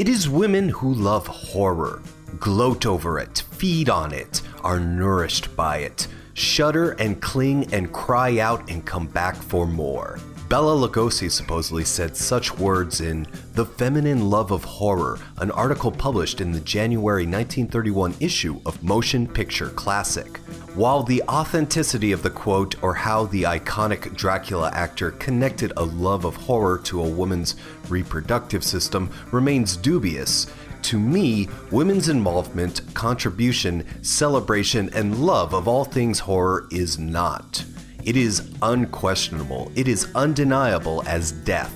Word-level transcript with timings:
It 0.00 0.08
is 0.08 0.30
women 0.30 0.70
who 0.70 0.94
love 0.94 1.26
horror, 1.26 2.00
gloat 2.38 2.86
over 2.86 3.18
it, 3.18 3.44
feed 3.50 3.90
on 3.90 4.14
it, 4.14 4.40
are 4.64 4.80
nourished 4.80 5.54
by 5.54 5.80
it, 5.80 6.08
shudder 6.32 6.92
and 6.92 7.20
cling 7.20 7.74
and 7.74 7.92
cry 7.92 8.38
out 8.38 8.70
and 8.70 8.82
come 8.86 9.08
back 9.08 9.36
for 9.36 9.66
more. 9.66 10.18
Bela 10.48 10.74
Lugosi 10.74 11.30
supposedly 11.30 11.84
said 11.84 12.16
such 12.16 12.56
words 12.56 13.02
in 13.02 13.26
The 13.52 13.66
Feminine 13.66 14.30
Love 14.30 14.52
of 14.52 14.64
Horror, 14.64 15.18
an 15.36 15.50
article 15.50 15.92
published 15.92 16.40
in 16.40 16.50
the 16.50 16.60
January 16.60 17.24
1931 17.24 18.14
issue 18.20 18.58
of 18.64 18.82
Motion 18.82 19.26
Picture 19.26 19.68
Classic. 19.68 20.40
While 20.74 21.02
the 21.02 21.22
authenticity 21.24 22.12
of 22.12 22.22
the 22.22 22.30
quote 22.30 22.80
or 22.80 22.94
how 22.94 23.26
the 23.26 23.42
iconic 23.42 24.14
Dracula 24.14 24.70
actor 24.72 25.10
connected 25.10 25.72
a 25.76 25.84
love 25.84 26.24
of 26.24 26.36
horror 26.36 26.78
to 26.84 27.02
a 27.02 27.08
woman's 27.08 27.56
reproductive 27.88 28.62
system 28.62 29.10
remains 29.32 29.76
dubious, 29.76 30.46
to 30.82 30.98
me, 30.98 31.48
women's 31.72 32.08
involvement, 32.08 32.82
contribution, 32.94 33.84
celebration, 34.02 34.88
and 34.94 35.26
love 35.26 35.54
of 35.54 35.66
all 35.66 35.84
things 35.84 36.20
horror 36.20 36.68
is 36.70 37.00
not. 37.00 37.64
It 38.04 38.16
is 38.16 38.50
unquestionable, 38.62 39.72
it 39.74 39.88
is 39.88 40.08
undeniable 40.14 41.02
as 41.06 41.32
death. 41.32 41.74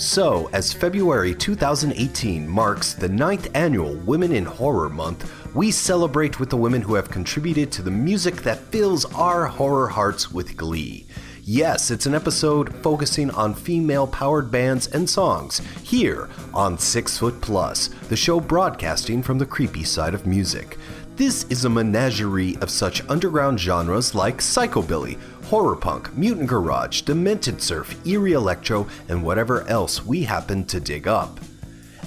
So, 0.00 0.48
as 0.54 0.72
February 0.72 1.34
2018 1.34 2.48
marks 2.48 2.94
the 2.94 3.08
ninth 3.10 3.54
annual 3.54 3.96
Women 3.96 4.32
in 4.32 4.46
Horror 4.46 4.88
Month, 4.88 5.30
we 5.54 5.70
celebrate 5.70 6.38
with 6.38 6.50
the 6.50 6.56
women 6.56 6.82
who 6.82 6.94
have 6.94 7.10
contributed 7.10 7.72
to 7.72 7.82
the 7.82 7.90
music 7.90 8.36
that 8.42 8.60
fills 8.70 9.04
our 9.14 9.46
horror 9.46 9.88
hearts 9.88 10.30
with 10.30 10.56
glee. 10.56 11.06
Yes, 11.42 11.90
it's 11.90 12.06
an 12.06 12.14
episode 12.14 12.72
focusing 12.76 13.30
on 13.32 13.54
female 13.54 14.06
powered 14.06 14.50
bands 14.50 14.86
and 14.86 15.10
songs 15.10 15.58
here 15.82 16.28
on 16.54 16.78
Six 16.78 17.18
Foot 17.18 17.40
Plus, 17.40 17.88
the 18.08 18.16
show 18.16 18.38
broadcasting 18.38 19.22
from 19.22 19.38
the 19.38 19.46
creepy 19.46 19.82
side 19.82 20.14
of 20.14 20.26
music. 20.26 20.78
This 21.16 21.44
is 21.50 21.64
a 21.64 21.68
menagerie 21.68 22.56
of 22.60 22.70
such 22.70 23.02
underground 23.10 23.58
genres 23.58 24.14
like 24.14 24.38
psychobilly, 24.38 25.18
horror 25.46 25.76
punk, 25.76 26.16
mutant 26.16 26.48
garage, 26.48 27.02
demented 27.02 27.60
surf, 27.60 27.94
eerie 28.06 28.32
electro, 28.32 28.86
and 29.08 29.24
whatever 29.24 29.66
else 29.66 30.06
we 30.06 30.22
happen 30.22 30.64
to 30.66 30.78
dig 30.78 31.08
up. 31.08 31.40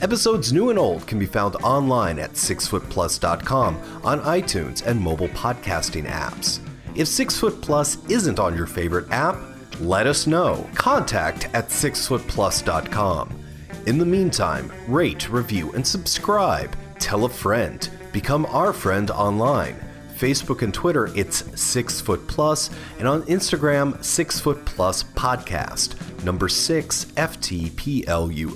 Episodes 0.01 0.51
new 0.51 0.69
and 0.69 0.77
old 0.79 1.07
can 1.07 1.19
be 1.19 1.25
found 1.25 1.55
online 1.57 2.19
at 2.19 2.33
sixfootplus.com, 2.33 4.01
on 4.03 4.19
iTunes, 4.21 4.85
and 4.85 4.99
mobile 4.99 5.29
podcasting 5.29 6.05
apps. 6.07 6.59
If 6.95 7.07
Six 7.07 7.39
Foot 7.39 7.61
Plus 7.61 7.97
isn't 8.09 8.39
on 8.39 8.57
your 8.57 8.65
favorite 8.65 9.09
app, 9.11 9.37
let 9.79 10.05
us 10.07 10.27
know. 10.27 10.69
Contact 10.75 11.47
at 11.53 11.69
sixfootplus.com. 11.69 13.39
In 13.85 13.97
the 13.97 14.05
meantime, 14.05 14.71
rate, 14.87 15.29
review, 15.29 15.71
and 15.71 15.85
subscribe. 15.85 16.75
Tell 16.99 17.25
a 17.25 17.29
friend. 17.29 17.89
Become 18.11 18.45
our 18.47 18.73
friend 18.73 19.09
online. 19.11 19.75
Facebook 20.15 20.61
and 20.61 20.73
Twitter, 20.73 21.09
it's 21.15 21.43
Six 21.59 21.99
Foot 21.99 22.27
Plus, 22.27 22.69
and 22.99 23.07
on 23.07 23.23
Instagram, 23.23 24.01
Six 24.03 24.39
Foot 24.39 24.63
Plus 24.65 25.03
Podcast, 25.03 25.95
number 26.23 26.47
six 26.47 27.05
FTPLUS. 27.17 28.53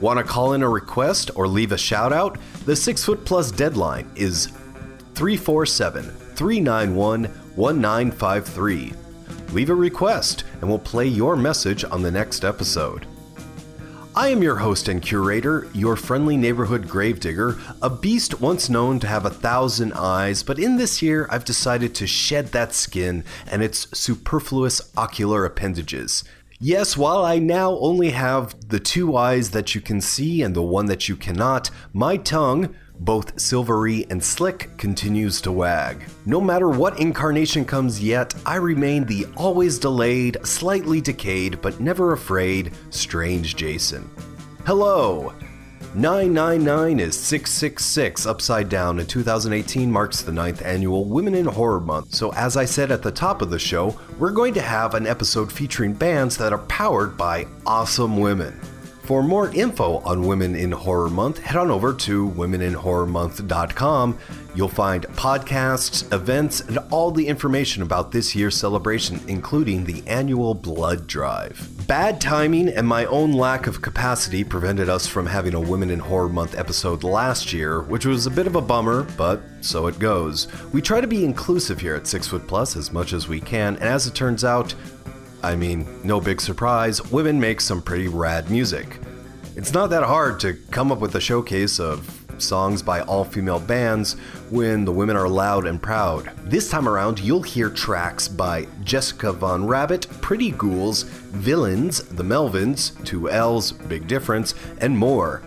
Want 0.00 0.18
to 0.18 0.24
call 0.24 0.54
in 0.54 0.62
a 0.62 0.68
request 0.68 1.30
or 1.34 1.46
leave 1.46 1.72
a 1.72 1.78
shout 1.78 2.12
out? 2.12 2.38
The 2.66 2.74
Six 2.74 3.04
Foot 3.04 3.24
Plus 3.24 3.50
deadline 3.50 4.10
is 4.16 4.46
347 5.14 6.04
391 6.04 7.24
1953. 7.54 8.92
Leave 9.52 9.70
a 9.70 9.74
request 9.74 10.44
and 10.60 10.68
we'll 10.68 10.78
play 10.78 11.06
your 11.06 11.36
message 11.36 11.84
on 11.84 12.02
the 12.02 12.10
next 12.10 12.44
episode. 12.44 13.06
I 14.16 14.28
am 14.28 14.42
your 14.42 14.56
host 14.56 14.86
and 14.86 15.02
curator, 15.02 15.66
your 15.74 15.96
friendly 15.96 16.36
neighborhood 16.36 16.88
gravedigger, 16.88 17.58
a 17.82 17.90
beast 17.90 18.40
once 18.40 18.70
known 18.70 19.00
to 19.00 19.08
have 19.08 19.26
a 19.26 19.30
thousand 19.30 19.92
eyes, 19.94 20.44
but 20.44 20.58
in 20.58 20.76
this 20.76 21.02
year 21.02 21.26
I've 21.30 21.44
decided 21.44 21.96
to 21.96 22.06
shed 22.06 22.48
that 22.48 22.74
skin 22.74 23.24
and 23.50 23.60
its 23.60 23.88
superfluous 23.96 24.92
ocular 24.96 25.44
appendages. 25.44 26.22
Yes, 26.66 26.96
while 26.96 27.22
I 27.26 27.40
now 27.40 27.72
only 27.72 28.08
have 28.12 28.56
the 28.70 28.80
two 28.80 29.18
eyes 29.18 29.50
that 29.50 29.74
you 29.74 29.82
can 29.82 30.00
see 30.00 30.40
and 30.40 30.56
the 30.56 30.62
one 30.62 30.86
that 30.86 31.10
you 31.10 31.14
cannot, 31.14 31.68
my 31.92 32.16
tongue, 32.16 32.74
both 33.00 33.38
silvery 33.38 34.06
and 34.08 34.24
slick, 34.24 34.70
continues 34.78 35.42
to 35.42 35.52
wag. 35.52 36.08
No 36.24 36.40
matter 36.40 36.70
what 36.70 36.98
incarnation 36.98 37.66
comes 37.66 38.02
yet, 38.02 38.34
I 38.46 38.56
remain 38.56 39.04
the 39.04 39.26
always 39.36 39.78
delayed, 39.78 40.38
slightly 40.42 41.02
decayed, 41.02 41.60
but 41.60 41.80
never 41.80 42.14
afraid, 42.14 42.72
strange 42.88 43.56
Jason. 43.56 44.08
Hello! 44.64 45.34
999 45.96 46.98
is 46.98 47.16
666 47.16 48.26
upside 48.26 48.68
down, 48.68 48.98
and 48.98 49.08
2018 49.08 49.92
marks 49.92 50.22
the 50.22 50.32
ninth 50.32 50.60
annual 50.64 51.04
Women 51.04 51.36
in 51.36 51.46
Horror 51.46 51.78
Month. 51.78 52.16
So, 52.16 52.32
as 52.32 52.56
I 52.56 52.64
said 52.64 52.90
at 52.90 53.02
the 53.02 53.12
top 53.12 53.40
of 53.40 53.50
the 53.50 53.60
show, 53.60 53.96
we're 54.18 54.32
going 54.32 54.54
to 54.54 54.60
have 54.60 54.94
an 54.94 55.06
episode 55.06 55.52
featuring 55.52 55.92
bands 55.92 56.36
that 56.38 56.52
are 56.52 56.58
powered 56.58 57.16
by 57.16 57.46
awesome 57.64 58.16
women. 58.16 58.58
For 59.04 59.22
more 59.22 59.50
info 59.54 59.98
on 59.98 60.26
Women 60.26 60.56
in 60.56 60.72
Horror 60.72 61.10
Month, 61.10 61.38
head 61.40 61.56
on 61.56 61.70
over 61.70 61.92
to 61.92 62.30
womeninhorrormonth.com. 62.30 64.18
You'll 64.54 64.68
find 64.68 65.02
podcasts, 65.08 66.10
events, 66.10 66.60
and 66.60 66.78
all 66.90 67.10
the 67.10 67.26
information 67.26 67.82
about 67.82 68.12
this 68.12 68.34
year's 68.34 68.56
celebration, 68.56 69.20
including 69.28 69.84
the 69.84 70.02
annual 70.06 70.54
blood 70.54 71.06
drive. 71.06 71.86
Bad 71.86 72.18
timing 72.18 72.70
and 72.70 72.88
my 72.88 73.04
own 73.04 73.32
lack 73.32 73.66
of 73.66 73.82
capacity 73.82 74.42
prevented 74.42 74.88
us 74.88 75.06
from 75.06 75.26
having 75.26 75.52
a 75.52 75.60
Women 75.60 75.90
in 75.90 75.98
Horror 75.98 76.30
Month 76.30 76.56
episode 76.56 77.04
last 77.04 77.52
year, 77.52 77.82
which 77.82 78.06
was 78.06 78.24
a 78.24 78.30
bit 78.30 78.46
of 78.46 78.56
a 78.56 78.62
bummer, 78.62 79.02
but 79.18 79.42
so 79.60 79.86
it 79.86 79.98
goes. 79.98 80.48
We 80.72 80.80
try 80.80 81.02
to 81.02 81.06
be 81.06 81.26
inclusive 81.26 81.78
here 81.78 81.94
at 81.94 82.06
Six 82.06 82.26
Foot 82.28 82.46
Plus 82.46 82.74
as 82.74 82.90
much 82.90 83.12
as 83.12 83.28
we 83.28 83.38
can, 83.38 83.74
and 83.76 83.84
as 83.84 84.06
it 84.06 84.14
turns 84.14 84.44
out, 84.44 84.74
I 85.44 85.56
mean, 85.56 85.86
no 86.02 86.20
big 86.20 86.40
surprise, 86.40 87.04
women 87.12 87.38
make 87.38 87.60
some 87.60 87.82
pretty 87.82 88.08
rad 88.08 88.50
music. 88.50 88.98
It's 89.56 89.74
not 89.74 89.90
that 89.90 90.02
hard 90.02 90.40
to 90.40 90.54
come 90.70 90.90
up 90.90 91.00
with 91.00 91.14
a 91.16 91.20
showcase 91.20 91.78
of 91.78 92.24
songs 92.38 92.82
by 92.82 93.02
all 93.02 93.24
female 93.24 93.60
bands 93.60 94.14
when 94.48 94.86
the 94.86 94.90
women 94.90 95.16
are 95.16 95.28
loud 95.28 95.66
and 95.66 95.82
proud. 95.82 96.30
This 96.44 96.70
time 96.70 96.88
around, 96.88 97.20
you'll 97.20 97.42
hear 97.42 97.68
tracks 97.68 98.26
by 98.26 98.66
Jessica 98.84 99.34
Von 99.34 99.66
Rabbit, 99.66 100.08
Pretty 100.22 100.50
Ghouls, 100.50 101.02
Villains, 101.02 102.02
The 102.04 102.24
Melvins, 102.24 103.04
Two 103.04 103.28
L's, 103.28 103.72
Big 103.72 104.08
Difference, 104.08 104.54
and 104.78 104.96
more. 104.96 105.42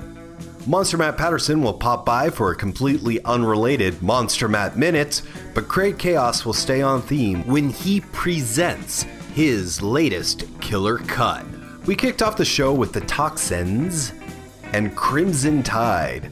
Monster 0.68 0.98
Matt 0.98 1.18
Patterson 1.18 1.64
will 1.64 1.74
pop 1.74 2.06
by 2.06 2.30
for 2.30 2.52
a 2.52 2.56
completely 2.56 3.24
unrelated 3.24 4.00
Monster 4.04 4.48
Matt 4.48 4.78
Minute, 4.78 5.24
but 5.56 5.68
Craig 5.68 5.98
Chaos 5.98 6.46
will 6.46 6.54
stay 6.54 6.84
on 6.84 7.02
theme 7.02 7.48
when 7.48 7.70
he 7.70 8.02
presents 8.02 9.06
his 9.38 9.84
latest 9.84 10.46
killer 10.62 10.98
cut. 10.98 11.46
We 11.86 11.96
kicked 11.96 12.24
off 12.24 12.38
the 12.38 12.44
show 12.44 12.74
with 12.74 12.92
the 12.92 13.02
Toxenes 13.02 14.12
and 14.74 14.96
Crimson 14.96 15.62
Tide. 15.62 16.32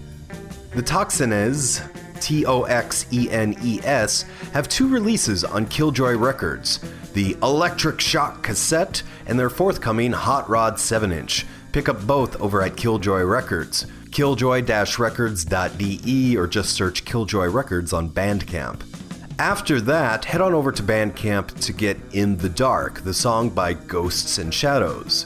The 0.73 0.81
Toxenes, 0.81 1.87
T 2.19 2.47
O 2.47 2.63
X 2.63 3.05
E 3.13 3.29
N 3.29 3.55
E 3.61 3.79
S, 3.83 4.23
have 4.53 4.67
two 4.67 4.87
releases 4.87 5.43
on 5.43 5.67
Killjoy 5.67 6.15
Records 6.15 6.79
the 7.13 7.37
Electric 7.43 8.01
Shock 8.01 8.41
cassette 8.41 9.03
and 9.27 9.37
their 9.37 9.51
forthcoming 9.51 10.11
Hot 10.11 10.49
Rod 10.49 10.79
7 10.79 11.11
inch. 11.11 11.45
Pick 11.73 11.87
up 11.87 12.07
both 12.07 12.35
over 12.41 12.63
at 12.63 12.75
Killjoy 12.75 13.21
Records, 13.21 13.85
killjoy 14.09 14.63
records.de, 14.97 16.37
or 16.37 16.47
just 16.47 16.71
search 16.71 17.05
Killjoy 17.05 17.45
Records 17.45 17.93
on 17.93 18.09
Bandcamp. 18.09 18.94
After 19.39 19.81
that, 19.81 20.23
head 20.23 20.39
on 20.39 20.53
over 20.53 20.71
to 20.71 20.81
Bandcamp 20.81 21.59
to 21.65 21.73
get 21.73 21.97
In 22.13 22.37
the 22.37 22.47
Dark, 22.47 23.01
the 23.01 23.13
song 23.13 23.49
by 23.49 23.73
Ghosts 23.73 24.37
and 24.37 24.53
Shadows. 24.53 25.25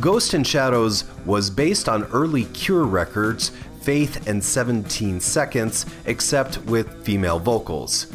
Ghost 0.00 0.32
and 0.32 0.46
Shadows 0.46 1.04
was 1.26 1.50
based 1.50 1.86
on 1.86 2.04
early 2.04 2.46
Cure 2.46 2.84
records, 2.84 3.50
Faith 3.82 4.26
and 4.26 4.42
17 4.42 5.20
Seconds, 5.20 5.84
except 6.06 6.56
with 6.64 7.04
female 7.04 7.38
vocals. 7.38 8.06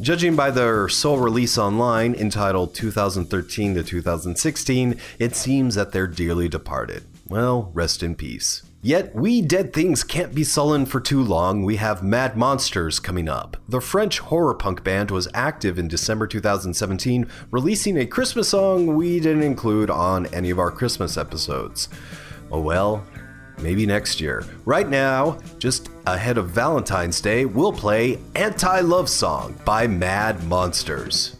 Judging 0.00 0.34
by 0.34 0.50
their 0.50 0.88
sole 0.88 1.18
release 1.18 1.58
online, 1.58 2.14
entitled 2.14 2.74
2013 2.74 3.74
to 3.74 3.84
2016, 3.84 4.96
it 5.20 5.36
seems 5.36 5.76
that 5.76 5.92
they're 5.92 6.08
dearly 6.08 6.48
departed. 6.48 7.04
Well, 7.28 7.70
rest 7.72 8.02
in 8.02 8.16
peace. 8.16 8.67
Yet, 8.80 9.12
we 9.12 9.42
dead 9.42 9.72
things 9.72 10.04
can't 10.04 10.32
be 10.32 10.44
sullen 10.44 10.86
for 10.86 11.00
too 11.00 11.20
long. 11.20 11.64
We 11.64 11.76
have 11.76 12.04
Mad 12.04 12.36
Monsters 12.36 13.00
coming 13.00 13.28
up. 13.28 13.56
The 13.68 13.80
French 13.80 14.20
horror 14.20 14.54
punk 14.54 14.84
band 14.84 15.10
was 15.10 15.26
active 15.34 15.80
in 15.80 15.88
December 15.88 16.28
2017, 16.28 17.26
releasing 17.50 17.98
a 17.98 18.06
Christmas 18.06 18.50
song 18.50 18.94
we 18.94 19.18
didn't 19.18 19.42
include 19.42 19.90
on 19.90 20.26
any 20.26 20.50
of 20.50 20.60
our 20.60 20.70
Christmas 20.70 21.16
episodes. 21.16 21.88
Oh 22.52 22.60
well, 22.60 23.04
maybe 23.58 23.84
next 23.84 24.20
year. 24.20 24.44
Right 24.64 24.88
now, 24.88 25.38
just 25.58 25.90
ahead 26.06 26.38
of 26.38 26.50
Valentine's 26.50 27.20
Day, 27.20 27.46
we'll 27.46 27.72
play 27.72 28.20
Anti 28.36 28.78
Love 28.80 29.08
Song 29.08 29.60
by 29.64 29.88
Mad 29.88 30.44
Monsters. 30.44 31.37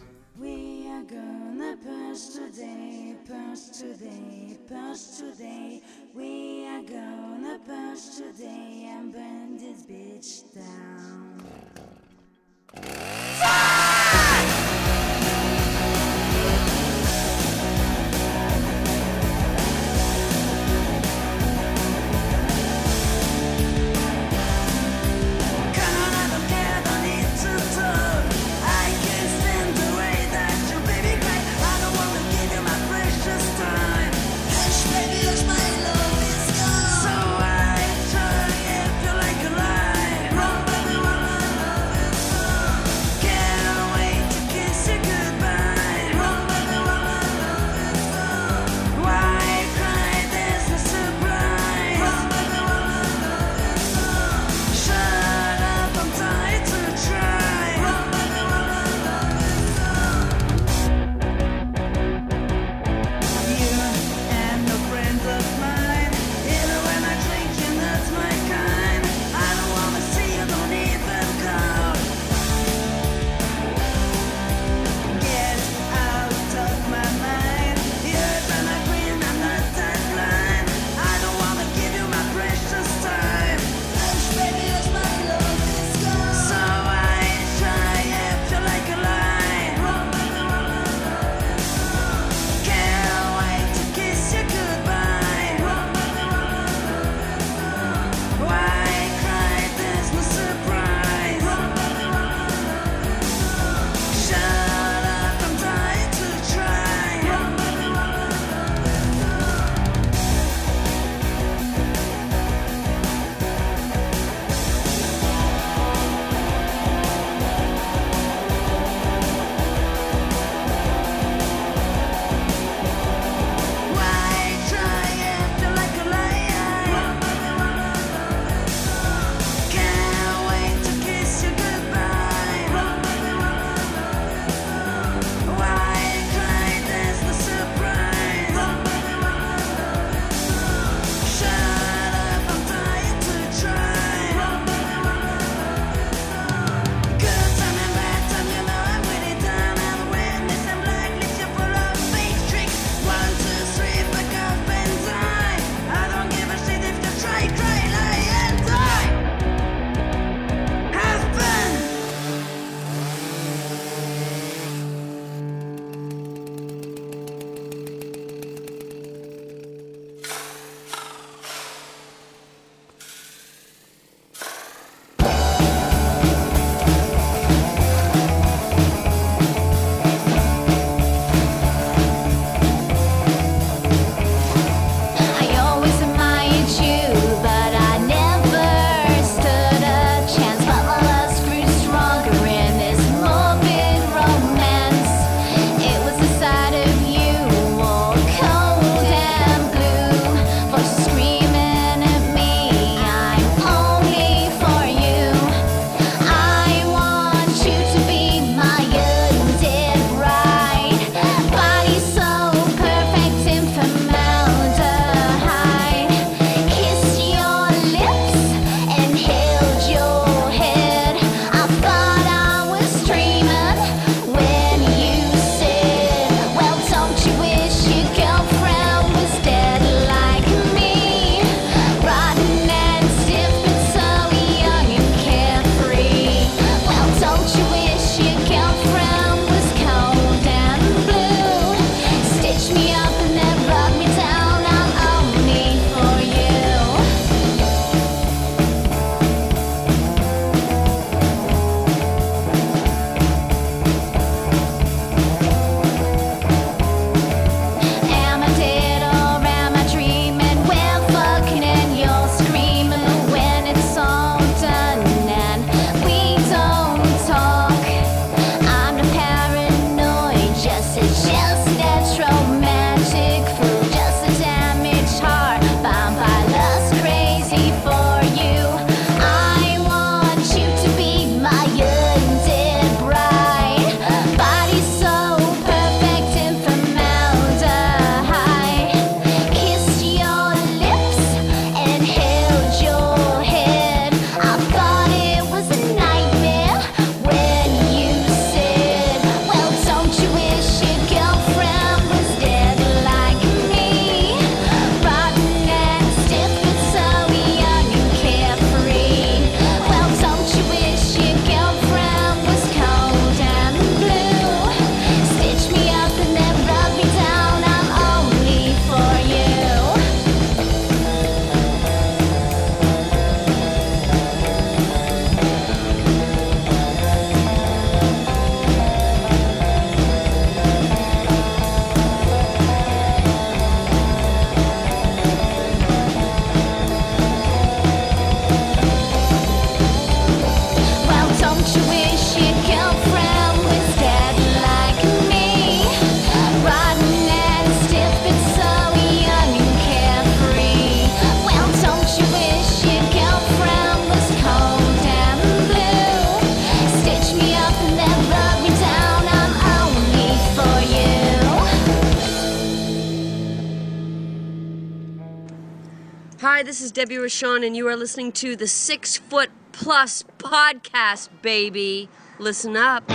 Hi, 366.59 366.63
this 366.63 366.81
is 366.81 366.91
Debbie 366.91 367.15
Rashawn, 367.15 367.65
and 367.65 367.73
you 367.73 367.87
are 367.87 367.95
listening 367.95 368.33
to 368.33 368.57
the 368.57 368.67
Six 368.67 369.15
Foot 369.15 369.49
Plus 369.71 370.25
podcast, 370.39 371.29
baby. 371.41 372.09
Listen 372.37 372.75
up. 372.75 373.09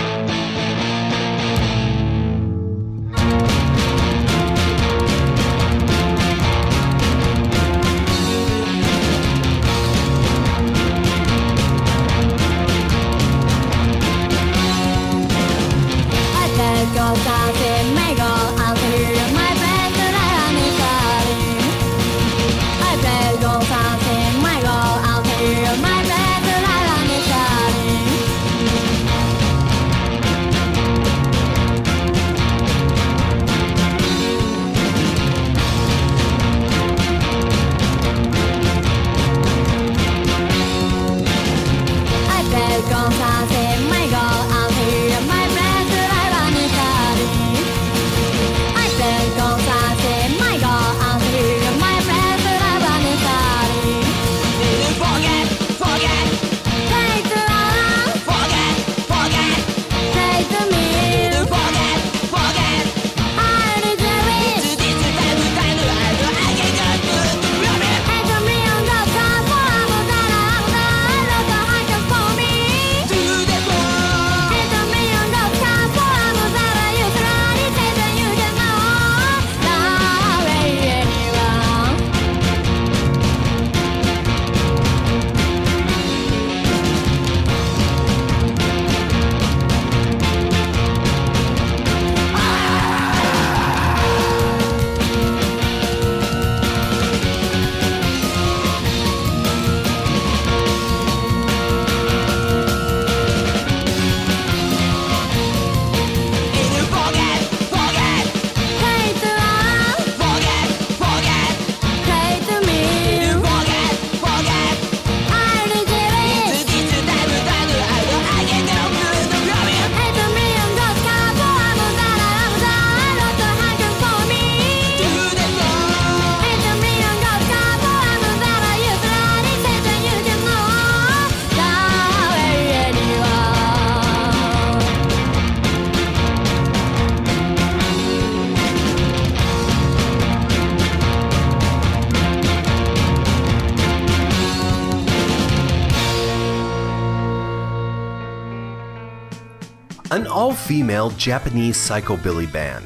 Female 150.65 151.11
Japanese 151.11 151.77
psychobilly 151.77 152.51
band, 152.51 152.85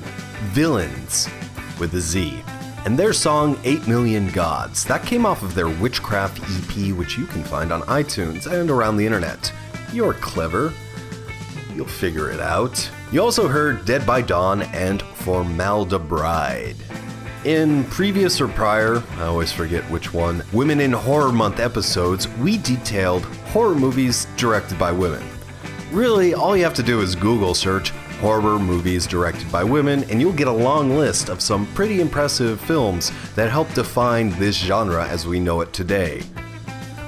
Villains, 0.51 1.29
with 1.79 1.93
a 1.93 2.01
Z, 2.01 2.43
and 2.83 2.99
their 2.99 3.13
song 3.13 3.57
8 3.63 3.87
Million 3.87 4.29
Gods. 4.31 4.83
That 4.83 5.05
came 5.05 5.25
off 5.25 5.43
of 5.43 5.55
their 5.55 5.69
Witchcraft 5.69 6.39
EP, 6.41 6.93
which 6.93 7.17
you 7.17 7.25
can 7.25 7.41
find 7.41 7.71
on 7.71 7.83
iTunes 7.83 8.47
and 8.47 8.69
around 8.69 8.97
the 8.97 9.05
internet. 9.05 9.53
You're 9.93 10.13
clever. 10.15 10.73
You'll 11.73 11.87
figure 11.87 12.29
it 12.29 12.41
out. 12.41 12.91
You 13.13 13.21
also 13.21 13.47
heard 13.47 13.85
Dead 13.85 14.05
by 14.05 14.23
Dawn 14.23 14.63
and 14.63 15.01
Formaldebride. 15.01 16.75
In 17.45 17.85
previous 17.85 18.41
or 18.41 18.49
prior, 18.49 19.01
I 19.15 19.23
always 19.23 19.53
forget 19.53 19.89
which 19.89 20.13
one, 20.13 20.43
Women 20.51 20.81
in 20.81 20.91
Horror 20.91 21.31
Month 21.31 21.61
episodes, 21.61 22.27
we 22.39 22.57
detailed 22.57 23.23
horror 23.53 23.75
movies 23.75 24.27
directed 24.35 24.77
by 24.77 24.91
women. 24.91 25.23
Really, 25.91 26.35
all 26.35 26.55
you 26.55 26.63
have 26.63 26.75
to 26.75 26.83
do 26.83 27.01
is 27.01 27.15
Google 27.15 27.55
search 27.55 27.89
horror 28.21 28.59
movies 28.59 29.07
directed 29.07 29.51
by 29.51 29.63
women, 29.63 30.03
and 30.11 30.21
you'll 30.21 30.33
get 30.33 30.47
a 30.47 30.51
long 30.51 30.91
list 30.91 31.29
of 31.29 31.41
some 31.41 31.65
pretty 31.73 31.99
impressive 31.99 32.61
films 32.61 33.11
that 33.33 33.49
help 33.49 33.73
define 33.73 34.29
this 34.37 34.55
genre 34.55 35.07
as 35.07 35.25
we 35.25 35.39
know 35.39 35.61
it 35.61 35.73
today. 35.73 36.21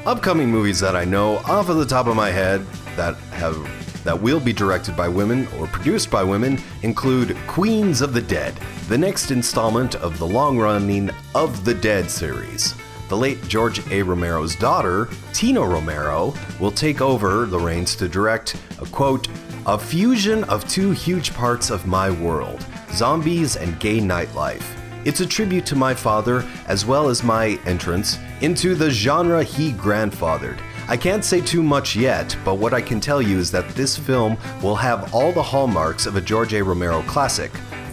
Upcoming 0.08 0.50
movies 0.50 0.80
that 0.80 0.96
I 0.96 1.06
know 1.06 1.38
off 1.46 1.70
of 1.70 1.78
the 1.78 1.86
top 1.86 2.08
of 2.08 2.16
my 2.16 2.32
head 2.32 2.66
that 2.96 3.16
have 3.34 3.56
that 4.04 4.20
will 4.20 4.40
be 4.40 4.52
directed 4.52 4.98
by 4.98 5.08
women 5.08 5.48
or 5.60 5.68
produced 5.68 6.10
by 6.10 6.24
women 6.24 6.60
include 6.82 7.38
Queens 7.46 8.02
of 8.02 8.14
the 8.14 8.22
Dead, 8.22 8.56
the 8.88 8.98
next 8.98 9.30
installment 9.30 9.94
of 9.94 10.18
the 10.18 10.26
long-running 10.26 11.12
Of 11.36 11.66
the 11.66 11.76
Dead 11.76 12.10
series. 12.10 12.74
The 13.12 13.18
late 13.18 13.46
George 13.50 13.86
A. 13.92 14.02
Romero's 14.04 14.56
daughter, 14.56 15.10
Tina 15.34 15.60
Romero, 15.60 16.34
will 16.62 16.72
take 16.72 17.02
over 17.02 17.46
the 17.46 17.60
reins 17.60 17.94
to 17.98 18.08
direct 18.08 18.56
a 18.80 18.86
quote, 18.86 19.28
a 19.66 19.78
fusion 19.78 20.46
of 20.46 20.66
two 20.70 20.92
huge 20.92 21.34
parts 21.34 21.72
of 21.72 21.86
my 21.86 22.10
world 22.10 22.66
zombies 22.94 23.58
and 23.58 23.78
gay 23.82 24.00
nightlife. 24.00 24.64
It's 25.04 25.20
a 25.20 25.26
tribute 25.26 25.66
to 25.66 25.76
my 25.76 25.94
father 25.94 26.48
as 26.68 26.86
well 26.86 27.10
as 27.10 27.22
my 27.22 27.60
entrance 27.66 28.18
into 28.40 28.76
the 28.76 28.90
genre 28.90 29.44
he 29.44 29.74
grandfathered. 29.74 30.62
I 30.88 30.96
can't 30.96 31.26
say 31.26 31.42
too 31.42 31.62
much 31.62 31.98
yet, 31.98 32.38
but 32.46 32.60
what 32.60 32.74
I 32.74 32.80
can 32.80 33.02
tell 33.02 33.22
you 33.22 33.38
is 33.38 33.52
that 33.52 33.68
this 33.76 33.98
film 33.98 34.38
will 34.64 34.76
have 34.78 35.14
all 35.14 35.34
the 35.34 35.44
hallmarks 35.44 36.06
of 36.06 36.16
a 36.16 36.22
George 36.22 36.54
A. 36.54 36.64
Romero 36.64 37.02
classic 37.02 37.52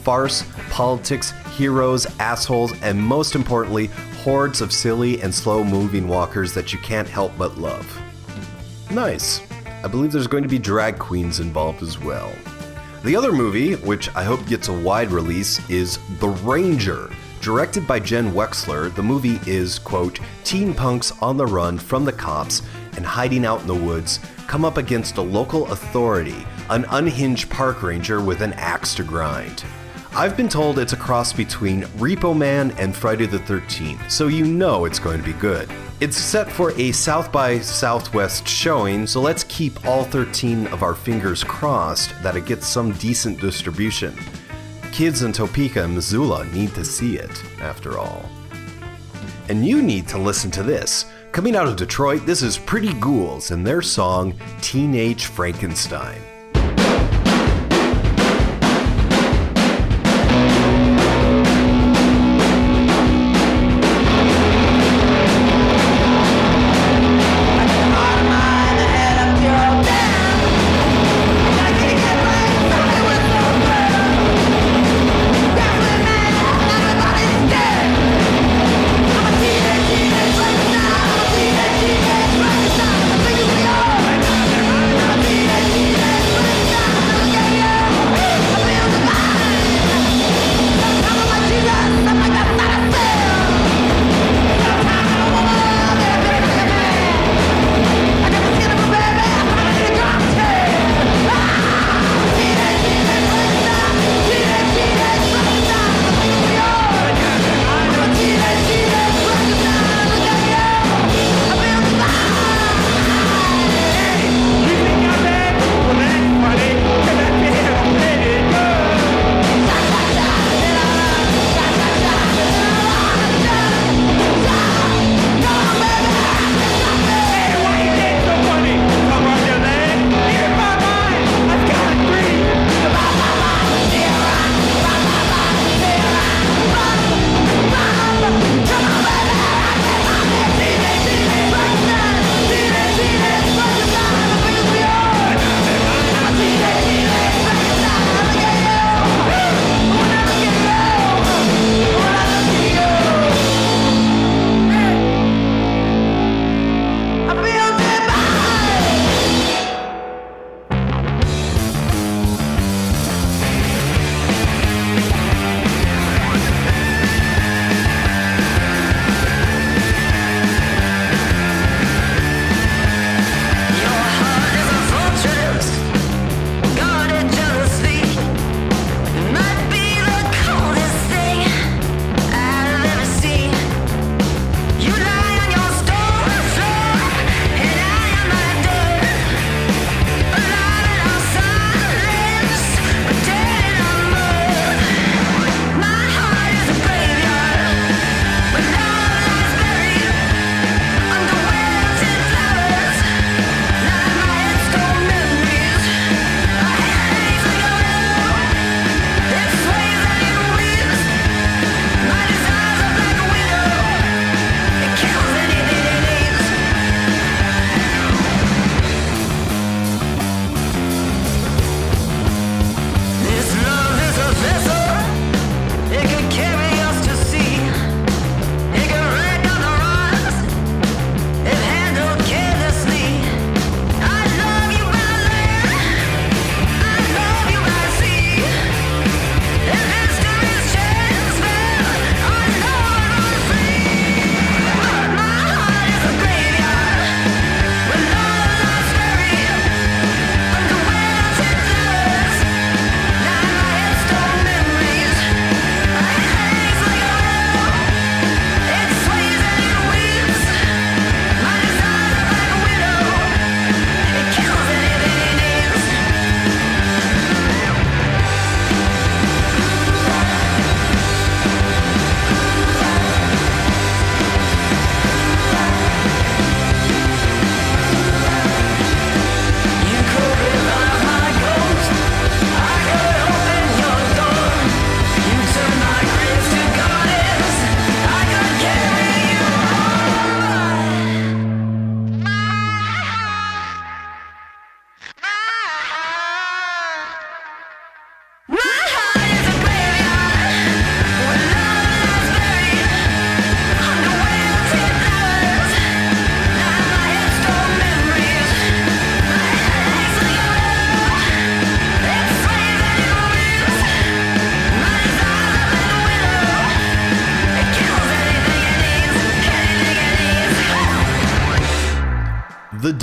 farce, 0.09 0.43
politics, 0.71 1.33
heroes, 1.55 2.07
assholes, 2.19 2.73
and 2.81 2.99
most 2.99 3.35
importantly, 3.35 3.91
hordes 4.19 4.61
of 4.61 4.73
silly 4.73 5.21
and 5.23 5.35
slow 5.35 5.63
moving 5.65 6.09
walkers 6.09 6.53
that 6.55 6.73
you 6.73 6.79
can't 6.81 7.09
help 7.09 7.33
but 7.39 7.59
love. 7.59 7.87
Nice. 8.91 9.41
I 9.85 9.89
believe 9.89 10.13
there's 10.13 10.27
going 10.27 10.43
to 10.43 10.49
be 10.49 10.59
drag 10.59 10.99
queens 10.99 11.41
involved 11.41 11.83
as 11.83 11.99
well. 11.99 12.33
The 13.05 13.15
other 13.15 13.33
movie, 13.33 13.75
which 13.75 14.15
I 14.17 14.25
hope 14.25 14.45
gets 14.47 14.69
a 14.69 14.73
wide 14.73 15.13
release, 15.13 15.61
is 15.71 15.99
The 16.19 16.29
Ranger. 16.29 17.11
Directed 17.41 17.87
by 17.87 18.01
Jen 18.01 18.33
Wexler, 18.33 18.93
the 18.95 19.03
movie 19.03 19.39
is, 19.47 19.79
quote, 19.79 20.19
teen 20.43 20.75
punks 20.75 21.13
on 21.23 21.37
the 21.37 21.47
run 21.47 21.79
from 21.79 22.05
the 22.05 22.13
cops 22.13 22.63
and 22.97 23.07
hiding 23.07 23.47
out 23.47 23.61
in 23.61 23.69
the 23.69 23.75
woods 23.75 24.19
come 24.49 24.65
up 24.65 24.77
against 24.79 25.19
a 25.19 25.23
local 25.23 25.71
authority, 25.71 26.45
an 26.71 26.85
unhinged 26.91 27.49
park 27.49 27.85
ranger 27.85 28.21
with 28.21 28.41
an 28.41 28.55
axe 28.55 28.95
to 28.97 29.05
grind. 29.05 29.63
I've 30.13 30.37
been 30.37 30.49
told 30.49 30.79
it's 30.79 30.95
a 30.95 30.97
cross 30.97 31.33
between 31.33 31.83
Repo 31.99 32.37
Man 32.37 32.73
and 32.73 32.97
Friday 32.97 33.27
the 33.27 33.39
13th, 33.39 34.11
so 34.11 34.27
you 34.27 34.45
know 34.45 34.85
it's 34.85 34.99
going 34.99 35.19
to 35.19 35.25
be 35.25 35.35
good. 35.35 35.71
It's 36.01 36.17
set 36.17 36.51
for 36.51 36.73
a 36.73 36.93
South 36.93 37.31
by 37.31 37.61
Southwest 37.61 38.49
showing, 38.49 39.07
so 39.07 39.21
let's 39.21 39.45
keep 39.45 39.87
all 39.87 40.05
13 40.05 40.67
of 40.69 40.83
our 40.83 40.95
fingers 40.95 41.45
crossed 41.45 42.11
that 42.23 42.37
it 42.37 42.47
gets 42.47 42.67
some 42.67 42.93
decent 42.93 43.41
distribution. 43.41 44.19
Kids 44.93 45.23
in 45.23 45.33
Topeka 45.33 45.85
and 45.85 45.95
Missoula 45.95 46.47
need 46.47 46.75
to 46.75 46.85
see 46.85 47.17
it, 47.17 47.43
after 47.61 47.99
all. 47.99 48.29
And 49.49 49.65
you 49.65 49.83
need 49.83 50.09
to 50.09 50.19
listen 50.19 50.51
to 50.53 50.63
this. 50.63 51.07
Coming 51.31 51.55
out 51.55 51.69
of 51.69 51.77
Detroit, 51.77 52.27
this 52.27 52.43
is 52.43 52.59
Pretty 52.59 52.93
Ghouls 52.95 53.51
and 53.51 53.65
their 53.65 53.83
song 53.83 54.35
Teenage 54.61 55.27
Frankenstein. 55.27 56.21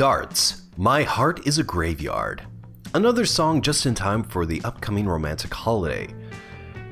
Darts, 0.06 0.62
My 0.78 1.02
Heart 1.02 1.48
is 1.48 1.58
a 1.58 1.64
Graveyard. 1.64 2.44
Another 2.94 3.26
song 3.26 3.60
just 3.60 3.88
in 3.88 3.96
time 3.96 4.22
for 4.22 4.46
the 4.46 4.62
upcoming 4.64 5.08
romantic 5.08 5.52
holiday. 5.52 6.08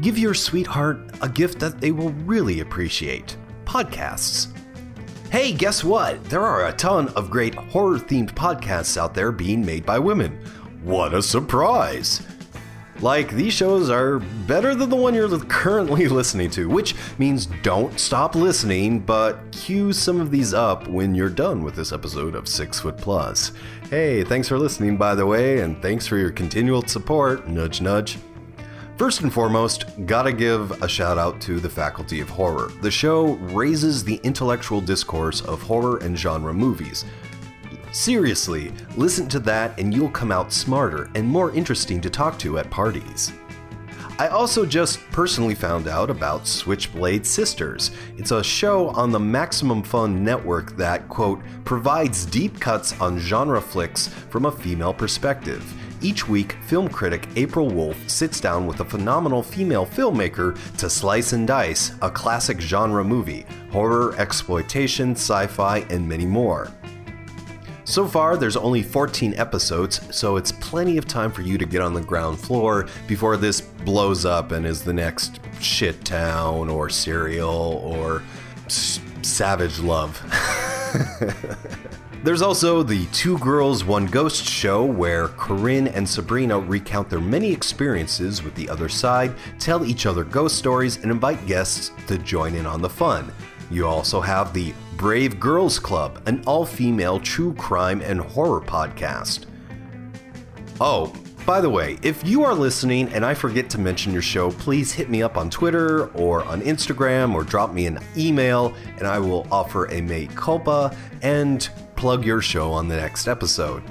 Give 0.02 0.18
your 0.18 0.34
sweetheart 0.34 0.98
a 1.22 1.30
gift 1.30 1.60
that 1.60 1.80
they 1.80 1.92
will 1.92 2.10
really 2.26 2.62
appreciate 2.62 3.38
podcasts. 3.66 4.48
Hey, 5.30 5.52
guess 5.54 5.84
what? 5.84 6.24
There 6.24 6.42
are 6.42 6.70
a 6.70 6.74
ton 6.74 7.10
of 7.10 7.30
great 7.30 7.54
horror 7.54 8.00
themed 8.00 8.34
podcasts 8.34 8.98
out 8.98 9.14
there 9.14 9.32
being 9.32 9.64
made 9.64 9.86
by 9.86 10.00
women. 10.00 10.44
What 10.82 11.14
a 11.14 11.22
surprise! 11.22 12.26
Like, 13.04 13.32
these 13.32 13.52
shows 13.52 13.90
are 13.90 14.20
better 14.48 14.74
than 14.74 14.90
the 14.90 14.96
one 14.96 15.14
you're 15.14 15.38
currently 15.38 16.08
listening 16.20 16.50
to, 16.52 16.70
which 16.70 16.96
means 17.18 17.48
don't 17.62 18.00
stop 18.00 18.34
listening, 18.34 19.02
but 19.02 19.52
cue 19.52 19.92
some 19.92 20.22
of 20.22 20.32
these 20.32 20.54
up 20.54 20.88
when 20.88 21.14
you're 21.14 21.28
done 21.28 21.66
with 21.66 21.76
this 21.76 21.92
episode 21.92 22.34
of 22.34 22.48
Six 22.48 22.80
Foot 22.80 22.96
Plus. 22.96 23.52
Hey, 23.90 24.24
thanks 24.24 24.48
for 24.48 24.58
listening, 24.58 24.96
by 24.96 25.16
the 25.16 25.26
way, 25.26 25.60
and 25.60 25.82
thanks 25.82 26.08
for 26.08 26.16
your 26.16 26.32
continual 26.32 26.82
support. 26.84 27.46
Nudge, 27.46 27.82
nudge. 27.82 28.20
First 28.98 29.20
and 29.20 29.34
foremost, 29.34 29.84
gotta 30.06 30.32
give 30.32 30.82
a 30.82 30.88
shout 30.88 31.18
out 31.18 31.42
to 31.42 31.60
the 31.60 31.70
Faculty 31.70 32.22
of 32.22 32.30
Horror. 32.30 32.72
The 32.82 32.92
show 32.92 33.34
raises 33.34 34.06
the 34.06 34.22
intellectual 34.24 34.80
discourse 34.80 35.42
of 35.42 35.62
horror 35.62 35.98
and 35.98 36.18
genre 36.18 36.54
movies. 36.54 37.04
Seriously, 37.94 38.72
listen 38.98 39.28
to 39.30 39.40
that 39.42 39.80
and 39.80 39.94
you'll 39.94 40.10
come 40.10 40.32
out 40.32 40.52
smarter 40.52 41.12
and 41.14 41.28
more 41.28 41.54
interesting 41.54 42.02
to 42.02 42.10
talk 42.10 42.40
to 42.40 42.58
at 42.58 42.68
parties. 42.72 43.32
I 44.18 44.30
also 44.30 44.66
just 44.66 45.00
personally 45.12 45.54
found 45.54 45.88
out 45.88 46.10
about 46.10 46.48
Switchblade 46.48 47.24
Sisters. 47.24 47.92
It's 48.18 48.32
a 48.32 48.44
show 48.44 48.90
on 48.90 49.12
the 49.12 49.20
Maximum 49.20 49.84
Fun 49.84 50.24
network 50.24 50.76
that, 50.76 51.08
quote, 51.08 51.44
provides 51.66 52.26
deep 52.26 52.60
cuts 52.60 53.00
on 53.00 53.20
genre 53.20 53.62
flicks 53.62 54.08
from 54.08 54.48
a 54.48 54.52
female 54.52 54.94
perspective. 54.94 55.64
Each 56.02 56.28
week, 56.28 56.58
film 56.66 56.90
critic 56.90 57.28
April 57.36 57.70
Wolfe 57.70 58.10
sits 58.10 58.40
down 58.40 58.66
with 58.66 58.80
a 58.80 58.86
phenomenal 58.86 59.44
female 59.44 59.86
filmmaker 59.86 60.58
to 60.78 60.90
slice 60.90 61.34
and 61.34 61.48
dice 61.48 61.94
a 62.02 62.10
classic 62.10 62.60
genre 62.60 63.04
movie 63.04 63.46
horror, 63.72 64.16
exploitation, 64.18 65.12
sci 65.12 65.46
fi, 65.48 65.80
and 65.92 66.08
many 66.08 66.26
more. 66.26 66.72
So 67.86 68.08
far, 68.08 68.38
there's 68.38 68.56
only 68.56 68.82
14 68.82 69.34
episodes, 69.36 70.00
so 70.16 70.38
it's 70.38 70.54
plenty 70.54 70.98
of 70.98 71.06
time 71.06 71.32
for 71.32 71.42
you 71.42 71.58
to 71.58 71.66
get 71.66 71.82
on 71.82 71.94
the 71.94 72.02
ground 72.02 72.40
floor 72.40 72.88
before 73.08 73.36
this 73.36 73.60
blows 73.60 74.26
up 74.26 74.52
and 74.54 74.66
is 74.66 74.84
the 74.84 74.94
next 74.94 75.42
Shit 75.60 76.04
Town 76.06 76.70
or 76.70 76.90
Serial 76.90 77.82
or 77.84 78.24
S- 78.68 79.02
Savage 79.22 79.80
Love. 79.80 80.18
There's 82.24 82.42
also 82.42 82.84
the 82.84 83.06
Two 83.08 83.38
Girls, 83.40 83.84
One 83.84 84.06
Ghost 84.06 84.46
show 84.46 84.86
where 84.86 85.28
Corinne 85.30 85.90
and 85.90 86.08
Sabrina 86.08 86.58
recount 86.58 87.10
their 87.10 87.20
many 87.20 87.52
experiences 87.52 88.42
with 88.42 88.56
the 88.56 88.70
other 88.70 88.88
side, 88.88 89.36
tell 89.60 89.86
each 89.86 90.06
other 90.06 90.24
ghost 90.24 90.58
stories, 90.58 90.96
and 91.04 91.12
invite 91.12 91.46
guests 91.48 91.92
to 92.08 92.18
join 92.18 92.56
in 92.56 92.66
on 92.66 92.82
the 92.82 92.90
fun. 92.90 93.30
You 93.74 93.88
also 93.88 94.22
have 94.22 94.54
the 94.54 94.72
Brave 94.98 95.40
Girls 95.40 95.80
Club, 95.80 96.22
an 96.28 96.44
all 96.46 96.64
female 96.64 97.20
true 97.20 97.56
crime 97.56 98.02
and 98.02 98.22
horror 98.22 98.62
podcast. 98.62 99.46
Oh, 100.80 101.12
by 101.44 101.60
the 101.60 101.72
way, 101.72 101.98
if 102.04 102.24
you 102.24 102.44
are 102.44 102.54
listening 102.54 103.12
and 103.14 103.26
I 103.26 103.34
forget 103.34 103.72
to 103.72 103.80
mention 103.80 104.14
your 104.14 104.22
show, 104.22 104.52
please 104.52 104.92
hit 104.92 105.10
me 105.10 105.24
up 105.24 105.38
on 105.38 105.50
Twitter 105.50 106.10
or 106.10 106.44
on 106.46 106.62
Instagram 106.62 107.34
or 107.34 107.44
drop 107.44 107.74
me 107.74 107.88
an 107.88 107.98
email 108.16 108.76
and 109.00 109.08
I 109.08 109.18
will 109.18 109.48
offer 109.52 109.86
a 109.88 110.02
mea 110.02 110.28
culpa 110.36 110.96
and 111.24 111.68
plug 111.96 112.24
your 112.24 112.42
show 112.42 112.72
on 112.72 112.88
the 112.88 112.98
next 112.98 113.28
episode. 113.28 113.82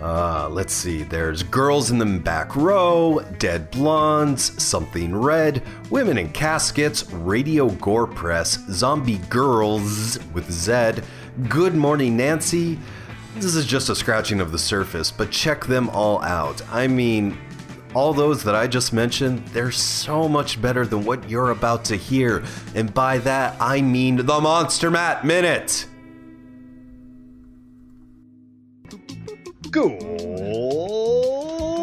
Uh, 0.00 0.48
let's 0.50 0.74
see, 0.74 1.04
there's 1.04 1.42
Girls 1.42 1.90
in 1.90 1.98
the 1.98 2.04
Back 2.04 2.54
Row, 2.54 3.24
Dead 3.38 3.70
Blondes, 3.70 4.62
Something 4.62 5.16
Red, 5.16 5.62
Women 5.90 6.18
in 6.18 6.28
Caskets, 6.32 7.10
Radio 7.12 7.70
Gore 7.70 8.06
Press, 8.06 8.58
Zombie 8.68 9.18
Girls 9.30 10.18
with 10.34 10.50
Z, 10.52 11.02
Good 11.48 11.74
Morning 11.74 12.14
Nancy. 12.14 12.78
This 13.36 13.54
is 13.54 13.64
just 13.64 13.88
a 13.88 13.94
scratching 13.94 14.40
of 14.40 14.52
the 14.52 14.58
surface, 14.58 15.10
but 15.10 15.30
check 15.30 15.64
them 15.64 15.88
all 15.90 16.22
out. 16.22 16.60
I 16.70 16.86
mean, 16.88 17.38
all 17.94 18.12
those 18.12 18.42
that 18.44 18.54
I 18.54 18.66
just 18.66 18.92
mentioned, 18.92 19.46
they're 19.48 19.72
so 19.72 20.28
much 20.28 20.60
better 20.60 20.84
than 20.84 21.06
what 21.06 21.28
you're 21.30 21.52
about 21.52 21.86
to 21.86 21.96
hear. 21.96 22.44
And 22.74 22.92
by 22.92 23.16
that, 23.18 23.56
I 23.58 23.80
mean 23.80 24.16
the 24.16 24.40
Monster 24.40 24.90
Matt 24.90 25.24
Minute! 25.24 25.86
Good 29.70 30.00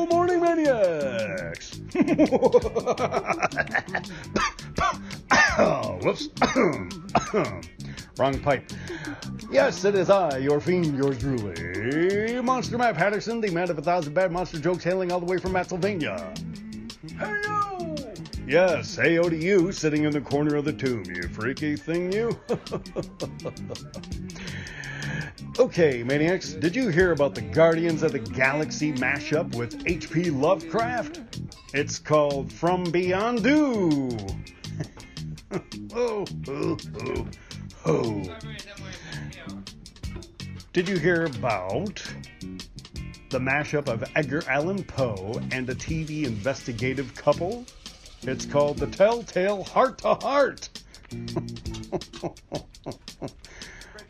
morning, 0.10 0.40
maniacs! 0.40 1.82
whoops. 6.04 6.30
Wrong 8.18 8.40
pipe. 8.40 8.72
Yes, 9.52 9.84
it 9.86 9.96
is 9.96 10.10
I, 10.10 10.38
your 10.38 10.60
fiend, 10.60 10.98
yours 10.98 11.20
truly, 11.20 12.42
Monster 12.42 12.78
Matt 12.78 12.96
Patterson, 12.96 13.42
the 13.42 13.52
man 13.52 13.70
of 13.70 13.78
a 13.78 13.82
thousand 13.82 14.14
bad 14.14 14.32
monster 14.32 14.60
jokes 14.60 14.84
hailing 14.84 15.12
all 15.12 15.20
the 15.20 15.26
way 15.26 15.38
from 15.38 15.54
Pennsylvania. 15.54 16.34
Heyo! 17.08 18.48
Yes, 18.48 18.98
heyo 18.98 19.30
to 19.30 19.36
you, 19.36 19.72
sitting 19.72 20.04
in 20.04 20.12
the 20.12 20.22
corner 20.22 20.56
of 20.56 20.66
the 20.66 20.74
tomb, 20.74 21.04
you 21.08 21.24
freaky 21.30 21.76
thing, 21.76 22.12
you. 22.12 22.38
Okay, 25.60 26.04
Maniacs, 26.04 26.54
did 26.54 26.76
you 26.76 26.90
hear 26.90 27.12
about 27.12 27.36
the 27.36 27.42
Guardians 27.42 28.02
of 28.02 28.12
the 28.12 28.20
Galaxy 28.20 28.92
mashup 28.94 29.56
with 29.56 29.84
H.P. 29.86 30.32
Lovecraft? 30.32 31.22
It's 31.74 32.00
called 32.00 32.52
From 32.52 32.84
Beyond 32.86 33.44
Do. 33.44 34.10
oh, 35.94 36.26
oh, 36.48 36.78
oh, 37.00 37.28
oh. 37.86 38.24
Did 40.74 40.90
you 40.90 40.98
hear 40.98 41.26
about 41.26 42.04
the 43.30 43.40
mashup 43.40 43.88
of 43.88 44.04
Edgar 44.16 44.44
Allan 44.48 44.84
Poe 44.84 45.40
and 45.52 45.70
a 45.70 45.76
TV 45.76 46.26
investigative 46.26 47.14
couple? 47.14 47.66
It's 48.24 48.46
called 48.46 48.78
The 48.78 48.88
Telltale 48.88 49.64
Heart 49.64 50.00
to 50.00 50.16
Heart. 50.16 50.70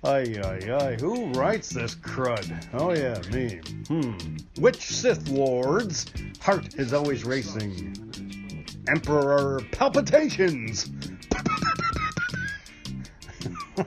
Ay, 0.06 0.38
ay, 0.44 0.70
ay. 0.70 0.98
Who 1.00 1.28
writes 1.32 1.70
this 1.70 1.96
crud? 1.96 2.68
Oh, 2.74 2.92
yeah, 2.94 3.22
me. 3.32 3.62
Hmm. 3.88 4.18
Which 4.60 4.82
Sith 4.82 5.30
Lords? 5.30 6.08
Heart 6.42 6.76
is 6.76 6.92
always 6.94 7.24
racing. 7.24 7.96
Emperor 8.90 9.62
Palpitations! 9.72 10.92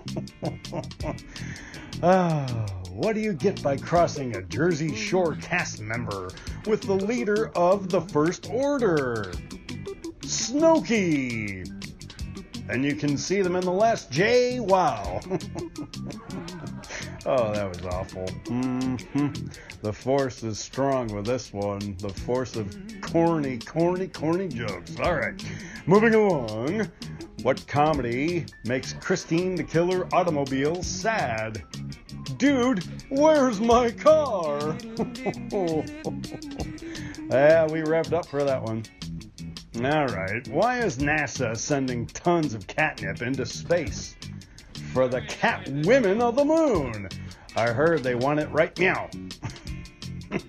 ah, 2.02 2.66
what 2.92 3.14
do 3.14 3.20
you 3.20 3.34
get 3.34 3.62
by 3.62 3.76
crossing 3.76 4.34
a 4.36 4.42
Jersey 4.42 4.94
Shore 4.94 5.36
cast 5.36 5.82
member 5.82 6.30
with 6.66 6.80
the 6.80 6.94
leader 6.94 7.50
of 7.54 7.90
the 7.90 8.00
First 8.00 8.48
Order? 8.50 9.32
Snooky! 10.22 11.64
And 12.68 12.84
you 12.84 12.94
can 12.94 13.16
see 13.16 13.42
them 13.42 13.56
in 13.56 13.64
the 13.64 13.72
last 13.72 14.10
J. 14.10 14.60
Wow. 14.60 15.20
oh, 17.26 17.52
that 17.52 17.68
was 17.68 17.84
awful. 17.86 18.26
hmm 18.48 18.96
The 19.82 19.92
force 19.92 20.42
is 20.42 20.58
strong 20.58 21.08
with 21.08 21.26
this 21.26 21.52
one. 21.52 21.96
The 21.98 22.08
force 22.08 22.56
of 22.56 22.76
corny, 23.00 23.58
corny, 23.58 24.08
corny 24.08 24.48
jokes. 24.48 24.98
All 25.00 25.14
right, 25.14 25.40
moving 25.86 26.14
along. 26.14 26.88
What 27.42 27.64
comedy 27.66 28.46
makes 28.64 28.94
Christine 28.94 29.54
the 29.54 29.62
Killer 29.62 30.08
Automobile 30.12 30.82
sad? 30.82 31.62
Dude, 32.38 32.82
where's 33.08 33.60
my 33.60 33.90
car? 33.90 34.58
yeah, 37.30 37.66
we 37.66 37.80
revved 37.82 38.12
up 38.12 38.26
for 38.26 38.42
that 38.42 38.62
one. 38.62 38.82
All 39.84 40.06
right. 40.06 40.46
Why 40.48 40.78
is 40.78 40.96
NASA 40.98 41.54
sending 41.54 42.06
tons 42.06 42.54
of 42.54 42.66
catnip 42.66 43.20
into 43.20 43.44
space? 43.44 44.16
For 44.92 45.06
the 45.06 45.20
cat 45.20 45.68
women 45.84 46.22
of 46.22 46.34
the 46.34 46.44
moon. 46.46 47.10
I 47.54 47.68
heard 47.68 48.02
they 48.02 48.14
want 48.14 48.40
it 48.40 48.50
right 48.50 48.76
meow. 48.78 49.10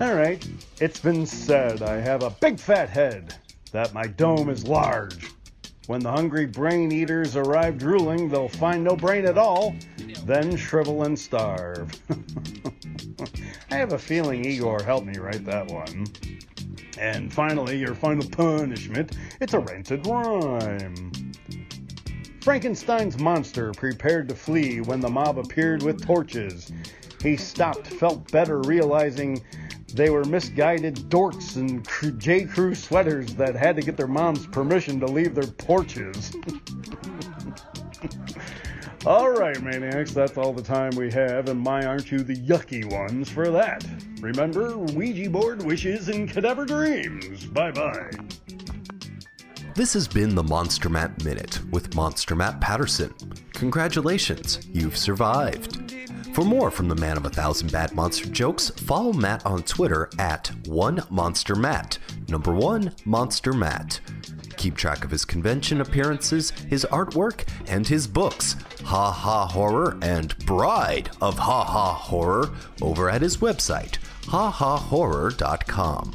All 0.00 0.14
right. 0.14 0.46
It's 0.80 1.00
been 1.00 1.26
said 1.26 1.82
I 1.82 1.96
have 1.96 2.22
a 2.22 2.30
big 2.30 2.60
fat 2.60 2.88
head, 2.88 3.34
that 3.72 3.92
my 3.92 4.06
dome 4.06 4.50
is 4.50 4.68
large. 4.68 5.32
When 5.88 6.00
the 6.00 6.12
hungry 6.12 6.46
brain 6.46 6.92
eaters 6.92 7.34
arrive 7.34 7.76
drooling, 7.76 8.28
they'll 8.28 8.48
find 8.48 8.84
no 8.84 8.94
brain 8.94 9.26
at 9.26 9.36
all, 9.36 9.74
then 10.24 10.56
shrivel 10.56 11.02
and 11.02 11.18
starve. 11.18 11.90
I 13.74 13.78
have 13.78 13.92
a 13.92 13.98
feeling 13.98 14.44
Igor 14.44 14.84
helped 14.84 15.04
me 15.08 15.18
write 15.18 15.44
that 15.46 15.66
one. 15.66 16.06
And 16.96 17.32
finally, 17.32 17.76
your 17.76 17.96
final 17.96 18.24
punishment 18.24 19.16
it's 19.40 19.52
a 19.52 19.58
rented 19.58 20.06
rhyme. 20.06 21.10
Frankenstein's 22.40 23.18
monster 23.18 23.72
prepared 23.72 24.28
to 24.28 24.36
flee 24.36 24.80
when 24.80 25.00
the 25.00 25.08
mob 25.08 25.40
appeared 25.40 25.82
with 25.82 26.06
torches. 26.06 26.70
He 27.20 27.36
stopped, 27.36 27.88
felt 27.88 28.30
better, 28.30 28.60
realizing 28.60 29.42
they 29.92 30.08
were 30.08 30.24
misguided 30.24 30.94
dorks 31.10 31.56
in 31.56 31.82
J. 32.20 32.44
Crew 32.44 32.76
sweaters 32.76 33.34
that 33.34 33.56
had 33.56 33.74
to 33.74 33.82
get 33.82 33.96
their 33.96 34.06
mom's 34.06 34.46
permission 34.46 35.00
to 35.00 35.06
leave 35.06 35.34
their 35.34 35.48
porches. 35.48 36.36
all 39.06 39.30
right, 39.30 39.60
maniacs, 39.62 40.12
that's 40.12 40.38
all 40.38 40.52
the 40.52 40.62
time 40.62 40.90
we 40.96 41.12
have, 41.12 41.48
and 41.48 41.60
my 41.60 41.84
aren't 41.84 42.10
you 42.10 42.20
the 42.20 42.36
yucky 42.36 42.90
ones 42.90 43.28
for 43.28 43.50
that? 43.50 43.84
Remember, 44.20 44.78
Ouija 44.78 45.28
board 45.28 45.62
wishes 45.62 46.08
and 46.08 46.30
cadaver 46.30 46.64
dreams. 46.64 47.44
Bye 47.46 47.70
bye. 47.70 48.10
This 49.74 49.92
has 49.92 50.08
been 50.08 50.34
the 50.34 50.42
Monster 50.42 50.88
Matt 50.88 51.24
Minute 51.24 51.60
with 51.70 51.94
Monster 51.94 52.34
Matt 52.34 52.60
Patterson. 52.60 53.12
Congratulations, 53.52 54.66
you've 54.72 54.96
survived. 54.96 55.92
For 56.34 56.42
more 56.44 56.70
from 56.70 56.88
the 56.88 56.96
man 56.96 57.16
of 57.16 57.26
a 57.26 57.30
thousand 57.30 57.70
bad 57.70 57.92
monster 57.94 58.28
jokes, 58.28 58.70
follow 58.70 59.12
Matt 59.12 59.44
on 59.46 59.62
Twitter 59.62 60.10
at 60.18 60.50
one 60.66 61.02
monster 61.10 61.54
matt. 61.54 61.98
Number 62.28 62.52
one 62.52 62.92
monster 63.04 63.52
matt. 63.52 64.00
Keep 64.64 64.78
track 64.78 65.04
of 65.04 65.10
his 65.10 65.26
convention 65.26 65.82
appearances, 65.82 66.48
his 66.70 66.86
artwork, 66.90 67.46
and 67.68 67.86
his 67.86 68.06
books, 68.06 68.56
Ha 68.84 69.12
Ha 69.12 69.46
Horror 69.46 69.98
and 70.00 70.34
Bride 70.46 71.10
of 71.20 71.36
Ha 71.36 71.64
Ha 71.64 71.92
Horror, 71.92 72.48
over 72.80 73.10
at 73.10 73.20
his 73.20 73.36
website, 73.36 73.98
hahahorror.com. 74.22 76.14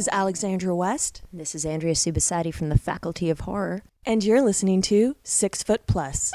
is 0.00 0.08
Alexandra 0.12 0.74
West, 0.74 1.20
This 1.30 1.54
is 1.54 1.66
Andrea 1.66 1.92
Subissati 1.92 2.54
from 2.54 2.70
the 2.70 2.78
Faculty 2.78 3.28
of 3.28 3.40
Horror. 3.40 3.82
and 4.06 4.24
you're 4.24 4.40
listening 4.40 4.80
to 4.80 5.14
Six 5.22 5.62
Foot 5.62 5.86
Plus. 5.86 6.32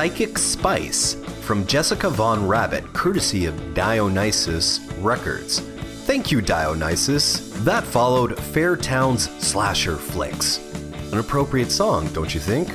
Psychic 0.00 0.38
Spice 0.38 1.12
from 1.42 1.66
Jessica 1.66 2.08
Von 2.08 2.48
Rabbit, 2.48 2.90
courtesy 2.94 3.44
of 3.44 3.74
Dionysus 3.74 4.80
Records. 4.98 5.60
Thank 6.06 6.32
you, 6.32 6.40
Dionysus. 6.40 7.50
That 7.64 7.84
followed 7.84 8.38
Fairtown's 8.38 9.28
Slasher 9.46 9.96
Flicks. 9.96 10.56
An 11.12 11.18
appropriate 11.18 11.70
song, 11.70 12.10
don't 12.14 12.32
you 12.32 12.40
think? 12.40 12.70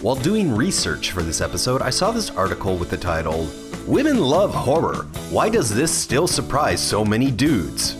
While 0.00 0.14
doing 0.14 0.54
research 0.54 1.10
for 1.10 1.24
this 1.24 1.40
episode, 1.40 1.82
I 1.82 1.90
saw 1.90 2.12
this 2.12 2.30
article 2.30 2.76
with 2.76 2.90
the 2.90 2.96
title 2.96 3.48
Women 3.88 4.18
Love 4.20 4.54
Horror. 4.54 5.06
Why 5.30 5.48
does 5.48 5.74
this 5.74 5.90
still 5.90 6.28
surprise 6.28 6.80
so 6.80 7.04
many 7.04 7.32
dudes? 7.32 7.96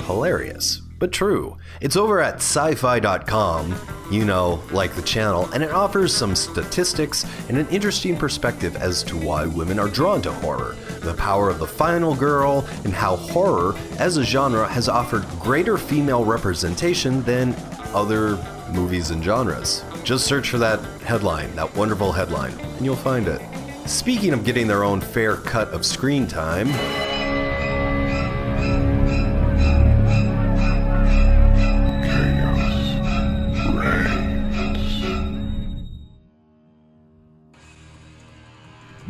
Hilarious, 0.00 0.82
but 0.98 1.10
true. 1.10 1.56
It's 1.80 1.96
over 1.96 2.20
at 2.20 2.40
syfy.com, 2.40 3.74
you 4.14 4.24
know, 4.24 4.62
like 4.70 4.94
the 4.94 5.02
channel, 5.02 5.50
and 5.52 5.62
it 5.62 5.70
offers 5.70 6.14
some 6.14 6.36
statistics 6.36 7.26
and 7.48 7.58
an 7.58 7.66
interesting 7.68 8.16
perspective 8.16 8.76
as 8.76 9.02
to 9.02 9.16
why 9.16 9.44
women 9.46 9.78
are 9.78 9.88
drawn 9.88 10.22
to 10.22 10.32
horror, 10.32 10.76
the 11.00 11.14
power 11.14 11.50
of 11.50 11.58
the 11.58 11.66
final 11.66 12.14
girl, 12.14 12.66
and 12.84 12.94
how 12.94 13.16
horror 13.16 13.74
as 13.98 14.16
a 14.16 14.24
genre 14.24 14.68
has 14.68 14.88
offered 14.88 15.26
greater 15.40 15.76
female 15.76 16.24
representation 16.24 17.22
than 17.24 17.54
other 17.92 18.36
movies 18.72 19.10
and 19.10 19.22
genres. 19.22 19.84
Just 20.04 20.26
search 20.26 20.50
for 20.50 20.58
that 20.58 20.80
headline, 21.02 21.54
that 21.56 21.74
wonderful 21.76 22.12
headline, 22.12 22.52
and 22.58 22.84
you'll 22.84 22.96
find 22.96 23.26
it. 23.26 23.40
Speaking 23.86 24.32
of 24.32 24.44
getting 24.44 24.66
their 24.66 24.84
own 24.84 25.00
fair 25.00 25.36
cut 25.36 25.68
of 25.68 25.84
screen 25.84 26.26
time, 26.26 26.68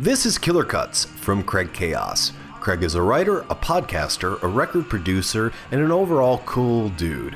This 0.05 0.27
is 0.27 0.37
Killer 0.37 0.63
Cuts 0.63 1.05
from 1.05 1.41
Craig 1.41 1.73
Chaos. 1.73 2.31
Craig 2.59 2.83
is 2.83 2.93
a 2.93 3.01
writer, 3.01 3.39
a 3.49 3.55
podcaster, 3.55 4.39
a 4.43 4.47
record 4.47 4.87
producer, 4.87 5.51
and 5.71 5.81
an 5.81 5.91
overall 5.91 6.43
cool 6.45 6.89
dude. 6.89 7.35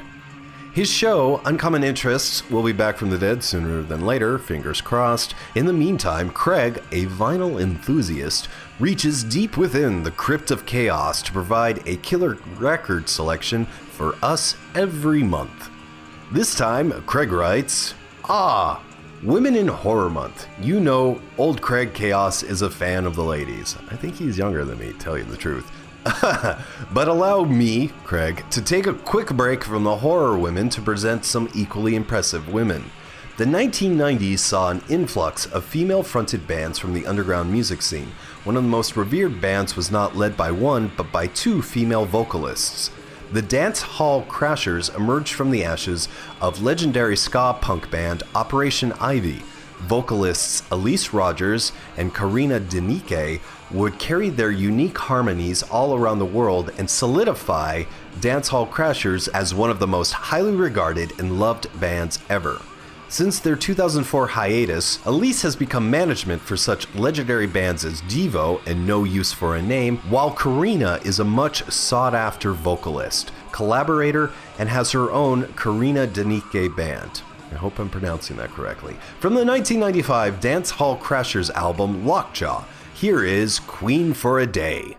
His 0.71 0.87
show, 0.87 1.41
Uncommon 1.45 1.83
Interests, 1.83 2.47
will 2.51 2.61
be 2.61 2.71
back 2.71 2.95
from 2.95 3.09
the 3.09 3.17
dead 3.17 3.43
sooner 3.43 3.81
than 3.81 4.05
later, 4.05 4.37
fingers 4.37 4.81
crossed. 4.81 5.33
In 5.55 5.65
the 5.65 5.73
meantime, 5.73 6.29
Craig, 6.29 6.77
a 6.91 7.07
vinyl 7.07 7.59
enthusiast, 7.59 8.47
reaches 8.79 9.23
deep 9.23 9.57
within 9.57 10.03
the 10.03 10.11
crypt 10.11 10.51
of 10.51 10.67
chaos 10.67 11.23
to 11.23 11.31
provide 11.31 11.81
a 11.87 11.97
killer 11.97 12.37
record 12.59 13.09
selection 13.09 13.65
for 13.65 14.15
us 14.21 14.55
every 14.75 15.23
month. 15.23 15.71
This 16.31 16.53
time, 16.53 16.91
Craig 17.07 17.31
writes, 17.31 17.95
Ah, 18.25 18.83
Women 19.23 19.57
in 19.57 19.67
Horror 19.67 20.09
Month. 20.09 20.47
You 20.61 20.79
know, 20.79 21.19
old 21.37 21.61
Craig 21.61 21.93
Chaos 21.93 22.41
is 22.41 22.61
a 22.61 22.69
fan 22.69 23.05
of 23.05 23.17
the 23.17 23.23
ladies. 23.23 23.75
I 23.91 23.97
think 23.97 24.15
he's 24.15 24.37
younger 24.37 24.63
than 24.63 24.79
me, 24.79 24.93
tell 24.93 25.17
you 25.17 25.25
the 25.25 25.35
truth. 25.35 25.69
but 26.93 27.09
allow 27.09 27.43
me, 27.43 27.91
Craig, 28.05 28.45
to 28.51 28.61
take 28.61 28.87
a 28.87 28.93
quick 28.93 29.27
break 29.27 29.65
from 29.65 29.83
the 29.83 29.97
horror 29.97 30.37
women 30.37 30.69
to 30.69 30.81
present 30.81 31.25
some 31.25 31.49
equally 31.53 31.95
impressive 31.95 32.47
women. 32.47 32.81
The 33.35 33.43
1990s 33.43 34.39
saw 34.39 34.69
an 34.69 34.81
influx 34.87 35.47
of 35.47 35.65
female 35.65 36.01
fronted 36.01 36.47
bands 36.47 36.79
from 36.79 36.93
the 36.93 37.05
underground 37.05 37.51
music 37.51 37.81
scene. 37.81 38.13
One 38.45 38.55
of 38.55 38.63
the 38.63 38.69
most 38.69 38.95
revered 38.95 39.41
bands 39.41 39.75
was 39.75 39.91
not 39.91 40.15
led 40.15 40.37
by 40.37 40.51
one, 40.51 40.93
but 40.95 41.11
by 41.11 41.27
two 41.27 41.61
female 41.61 42.05
vocalists. 42.05 42.89
The 43.31 43.43
Dance 43.43 43.83
Hall 43.83 44.23
Crashers 44.23 44.95
emerged 44.95 45.33
from 45.33 45.51
the 45.51 45.63
ashes 45.63 46.09
of 46.41 46.63
legendary 46.63 47.15
ska 47.15 47.55
punk 47.61 47.91
band 47.91 48.23
Operation 48.33 48.91
Ivy. 48.93 49.43
Vocalists 49.81 50.63
Elyse 50.71 51.13
Rogers 51.13 51.71
and 51.95 52.11
Karina 52.11 52.59
Denike 52.59 53.39
would 53.69 53.99
carry 53.99 54.31
their 54.31 54.49
unique 54.49 54.97
harmonies 54.97 55.61
all 55.61 55.95
around 55.95 56.17
the 56.17 56.25
world 56.25 56.71
and 56.79 56.89
solidify 56.89 57.83
Dance 58.19 58.47
Hall 58.47 58.65
Crashers 58.65 59.29
as 59.31 59.53
one 59.53 59.69
of 59.69 59.77
the 59.77 59.85
most 59.85 60.11
highly 60.11 60.55
regarded 60.55 61.11
and 61.19 61.39
loved 61.39 61.67
bands 61.79 62.17
ever. 62.29 62.59
Since 63.11 63.39
their 63.39 63.55
2004 63.55 64.27
hiatus, 64.27 64.99
Elyse 64.99 65.41
has 65.41 65.55
become 65.55 65.89
management 65.89 66.43
for 66.43 66.55
such 66.55 66.93
legendary 66.93 67.47
bands 67.47 67.83
as 67.83 68.03
Devo 68.03 68.61
and 68.67 68.85
No 68.85 69.03
Use 69.03 69.33
for 69.33 69.55
a 69.55 69.61
Name, 69.63 69.97
while 70.11 70.29
Karina 70.29 70.99
is 71.03 71.19
a 71.19 71.23
much 71.23 71.63
sought 71.71 72.13
after 72.13 72.53
vocalist, 72.53 73.31
collaborator, 73.51 74.29
and 74.59 74.69
has 74.69 74.91
her 74.91 75.09
own 75.11 75.51
Karina 75.53 76.05
Denike 76.05 76.75
band. 76.75 77.23
I 77.51 77.55
hope 77.55 77.79
I'm 77.79 77.89
pronouncing 77.89 78.37
that 78.37 78.51
correctly. 78.51 78.95
From 79.19 79.33
the 79.33 79.43
1995 79.43 80.39
Dance 80.39 80.69
Hall 80.69 80.95
Crashers 80.95 81.49
album 81.55 82.05
Lockjaw, 82.05 82.63
here 82.93 83.25
is 83.25 83.57
Queen 83.61 84.13
for 84.13 84.39
a 84.39 84.45
Day. 84.45 84.97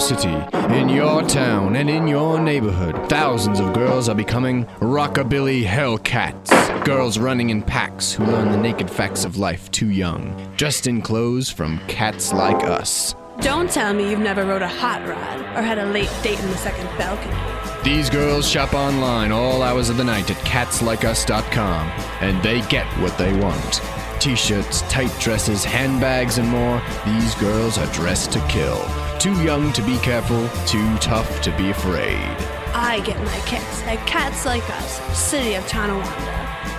City, 0.00 0.34
in 0.74 0.88
your 0.88 1.22
town, 1.22 1.76
and 1.76 1.88
in 1.88 2.08
your 2.08 2.40
neighborhood, 2.40 3.08
thousands 3.08 3.60
of 3.60 3.72
girls 3.72 4.08
are 4.08 4.14
becoming 4.14 4.64
rockabilly 4.80 5.64
hellcats. 5.64 6.50
Girls 6.84 7.18
running 7.18 7.50
in 7.50 7.62
packs 7.62 8.12
who 8.12 8.24
learn 8.24 8.50
the 8.50 8.58
naked 8.58 8.90
facts 8.90 9.24
of 9.24 9.36
life 9.36 9.70
too 9.70 9.90
young, 9.90 10.34
dressed 10.56 10.86
in 10.86 11.02
clothes 11.02 11.50
from 11.50 11.78
cats 11.86 12.32
like 12.32 12.64
us. 12.64 13.14
Don't 13.40 13.70
tell 13.70 13.94
me 13.94 14.10
you've 14.10 14.20
never 14.20 14.44
rode 14.44 14.62
a 14.62 14.68
hot 14.68 15.06
rod 15.06 15.40
or 15.56 15.62
had 15.62 15.78
a 15.78 15.86
late 15.86 16.12
date 16.22 16.38
in 16.38 16.50
the 16.50 16.56
second 16.56 16.86
balcony. 16.98 17.34
These 17.82 18.10
girls 18.10 18.46
shop 18.46 18.74
online 18.74 19.32
all 19.32 19.62
hours 19.62 19.88
of 19.88 19.96
the 19.96 20.04
night 20.04 20.30
at 20.30 20.36
catslikeus.com, 20.38 21.88
and 22.20 22.42
they 22.42 22.60
get 22.68 22.86
what 22.98 23.16
they 23.16 23.32
want. 23.38 23.80
T 24.20 24.36
shirts, 24.36 24.82
tight 24.82 25.10
dresses, 25.18 25.64
handbags, 25.64 26.36
and 26.36 26.46
more. 26.46 26.82
These 27.06 27.34
girls 27.36 27.78
are 27.78 27.90
dressed 27.94 28.30
to 28.32 28.40
kill. 28.48 28.78
Too 29.18 29.32
young 29.42 29.72
to 29.72 29.82
be 29.82 29.96
careful, 29.98 30.46
too 30.66 30.96
tough 30.98 31.40
to 31.40 31.50
be 31.56 31.70
afraid. 31.70 32.36
I 32.74 33.00
get 33.04 33.18
my 33.18 33.40
kicks 33.46 33.82
at 33.84 34.06
Cats 34.06 34.44
Like 34.44 34.68
Us, 34.68 35.18
City 35.18 35.54
of 35.54 35.66
Tonawanda. 35.66 36.10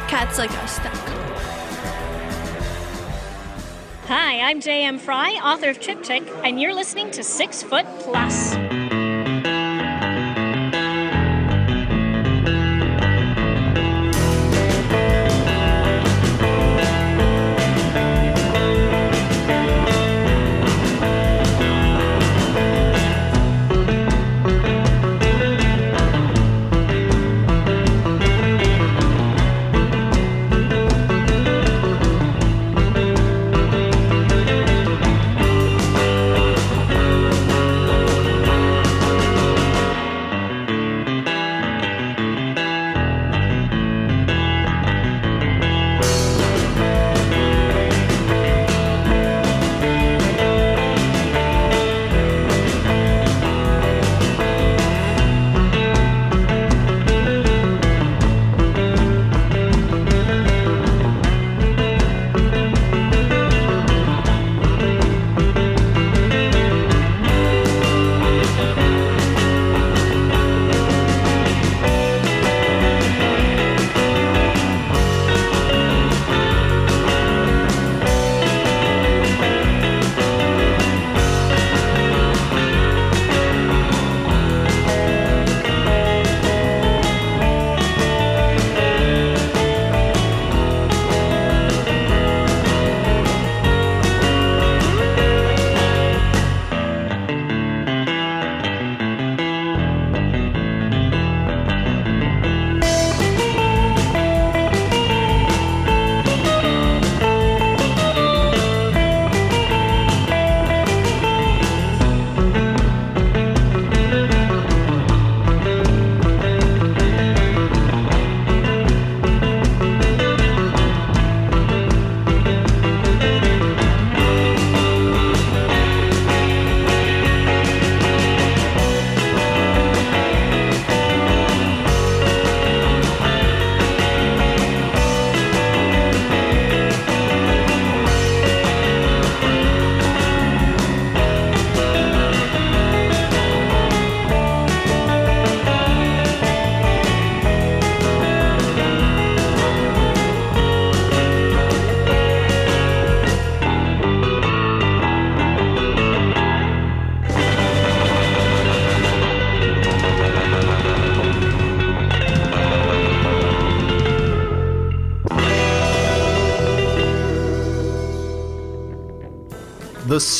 CatsLikeUs.com. 0.07 1.21
Hi, 4.05 4.39
I'm 4.41 4.59
J.M. 4.59 4.99
Fry, 4.99 5.31
author 5.43 5.69
of 5.69 5.79
Chick 5.79 6.03
Chick, 6.03 6.23
and 6.43 6.61
you're 6.61 6.75
listening 6.75 7.09
to 7.11 7.23
Six 7.23 7.63
Foot 7.63 7.87
Plus. 8.01 8.53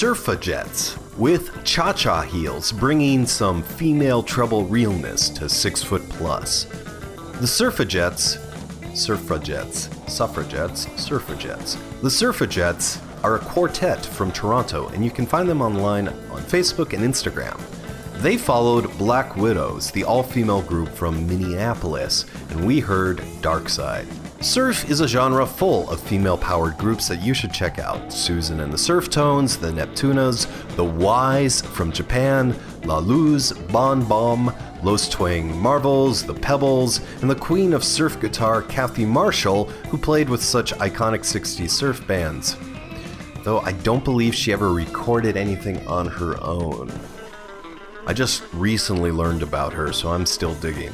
The 0.01 0.07
Surfrajettes, 0.07 0.97
with 1.15 1.63
cha 1.63 1.93
cha 1.93 2.23
heels, 2.23 2.71
bringing 2.71 3.27
some 3.27 3.61
female 3.61 4.23
treble 4.23 4.65
realness 4.65 5.29
to 5.29 5.47
six 5.47 5.83
foot 5.83 6.01
plus. 6.09 6.63
The 6.63 7.45
Surfrajettes, 7.45 8.39
Surfrajettes, 8.93 9.89
Suffragettes, 10.09 10.87
Surfrajettes. 10.95 11.77
The 12.01 12.09
Surfrajettes 12.09 12.99
are 13.23 13.35
a 13.35 13.39
quartet 13.41 14.03
from 14.03 14.31
Toronto, 14.31 14.87
and 14.87 15.05
you 15.05 15.11
can 15.11 15.27
find 15.27 15.47
them 15.47 15.61
online 15.61 16.07
on 16.07 16.41
Facebook 16.41 16.93
and 16.93 17.03
Instagram. 17.03 17.61
They 18.23 18.37
followed 18.37 18.97
Black 18.97 19.35
Widows, 19.35 19.91
the 19.91 20.03
all 20.03 20.23
female 20.23 20.63
group 20.63 20.89
from 20.89 21.27
Minneapolis, 21.27 22.25
and 22.49 22.65
we 22.65 22.79
heard 22.79 23.21
Dark 23.41 23.69
Side. 23.69 24.07
Surf 24.39 24.89
is 24.89 25.01
a 25.01 25.07
genre 25.07 25.45
full 25.45 25.87
of 25.91 26.01
female 26.01 26.39
powered 26.39 26.75
groups 26.79 27.07
that 27.07 27.21
you 27.21 27.35
should 27.35 27.53
check 27.53 27.77
out 27.77 27.90
Susan 28.11 28.59
and 28.59 28.71
the 28.71 28.77
Surf 28.77 29.09
Tones, 29.09 29.57
the 29.57 29.71
Neptunas, 29.71 30.47
the 30.75 30.83
Wise 30.83 31.61
from 31.61 31.91
Japan, 31.91 32.55
La 32.83 32.97
Luz, 32.97 33.51
Bon 33.71 34.03
Bomb, 34.03 34.53
Los 34.83 35.09
Twang 35.09 35.57
Marvels, 35.59 36.23
the 36.23 36.33
Pebbles, 36.33 37.01
and 37.21 37.29
the 37.29 37.35
queen 37.35 37.73
of 37.73 37.83
surf 37.83 38.19
guitar, 38.19 38.61
Kathy 38.61 39.05
Marshall, 39.05 39.65
who 39.89 39.97
played 39.97 40.29
with 40.29 40.43
such 40.43 40.73
iconic 40.75 41.21
60s 41.21 41.69
surf 41.69 42.05
bands. 42.07 42.57
Though 43.43 43.59
I 43.61 43.71
don't 43.71 44.03
believe 44.03 44.35
she 44.35 44.53
ever 44.53 44.71
recorded 44.71 45.37
anything 45.37 45.85
on 45.87 46.07
her 46.07 46.41
own. 46.43 46.91
I 48.05 48.13
just 48.13 48.43
recently 48.53 49.11
learned 49.11 49.43
about 49.43 49.73
her, 49.73 49.93
so 49.93 50.09
I'm 50.09 50.25
still 50.25 50.55
digging. 50.55 50.93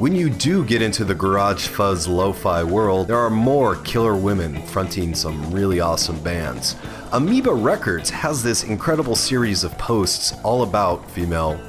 When 0.00 0.14
you 0.14 0.30
do 0.30 0.64
get 0.64 0.80
into 0.80 1.04
the 1.04 1.14
garage 1.14 1.66
fuzz 1.66 2.08
lo 2.08 2.32
fi 2.32 2.64
world, 2.64 3.08
there 3.08 3.18
are 3.18 3.28
more 3.28 3.76
killer 3.76 4.16
women 4.16 4.62
fronting 4.62 5.14
some 5.14 5.52
really 5.52 5.80
awesome 5.80 6.18
bands. 6.22 6.74
Amoeba 7.12 7.52
Records 7.52 8.08
has 8.08 8.42
this 8.42 8.64
incredible 8.64 9.14
series 9.14 9.62
of 9.62 9.76
posts 9.76 10.32
all 10.42 10.62
about 10.62 11.06
female 11.10 11.60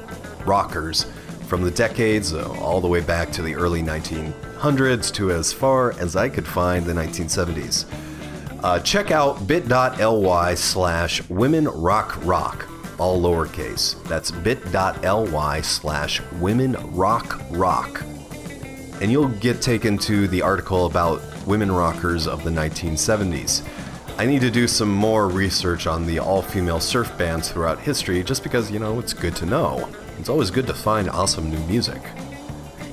rockers 0.46 1.04
from 1.46 1.60
the 1.60 1.70
decades 1.70 2.32
uh, 2.32 2.50
all 2.52 2.80
the 2.80 2.88
way 2.88 3.02
back 3.02 3.30
to 3.32 3.42
the 3.42 3.54
early 3.54 3.82
1900s 3.82 5.12
to 5.12 5.30
as 5.30 5.52
far 5.52 5.92
as 6.00 6.16
I 6.16 6.30
could 6.30 6.48
find 6.48 6.86
the 6.86 6.94
1970s. 6.94 7.84
Uh, 8.64 8.80
check 8.80 9.10
out 9.10 9.46
bit.ly 9.46 10.54
slash 10.54 11.28
women 11.28 11.68
rock 11.68 12.16
rock, 12.24 12.66
all 12.98 13.20
lowercase. 13.20 14.02
That's 14.04 14.30
bit.ly 14.30 15.60
slash 15.60 16.22
women 16.40 16.72
rock 16.96 17.42
rock 17.50 18.02
and 19.02 19.10
you'll 19.10 19.28
get 19.28 19.60
taken 19.60 19.98
to 19.98 20.28
the 20.28 20.40
article 20.40 20.86
about 20.86 21.20
women 21.44 21.72
rockers 21.72 22.28
of 22.28 22.44
the 22.44 22.50
1970s. 22.50 23.66
I 24.16 24.24
need 24.24 24.42
to 24.42 24.50
do 24.50 24.68
some 24.68 24.92
more 24.92 25.28
research 25.28 25.88
on 25.88 26.06
the 26.06 26.20
all 26.20 26.40
female 26.40 26.78
surf 26.78 27.18
bands 27.18 27.50
throughout 27.50 27.80
history 27.80 28.22
just 28.22 28.44
because, 28.44 28.70
you 28.70 28.78
know, 28.78 29.00
it's 29.00 29.12
good 29.12 29.34
to 29.36 29.46
know. 29.46 29.88
It's 30.20 30.28
always 30.28 30.52
good 30.52 30.68
to 30.68 30.74
find 30.74 31.10
awesome 31.10 31.50
new 31.50 31.58
music. 31.66 32.00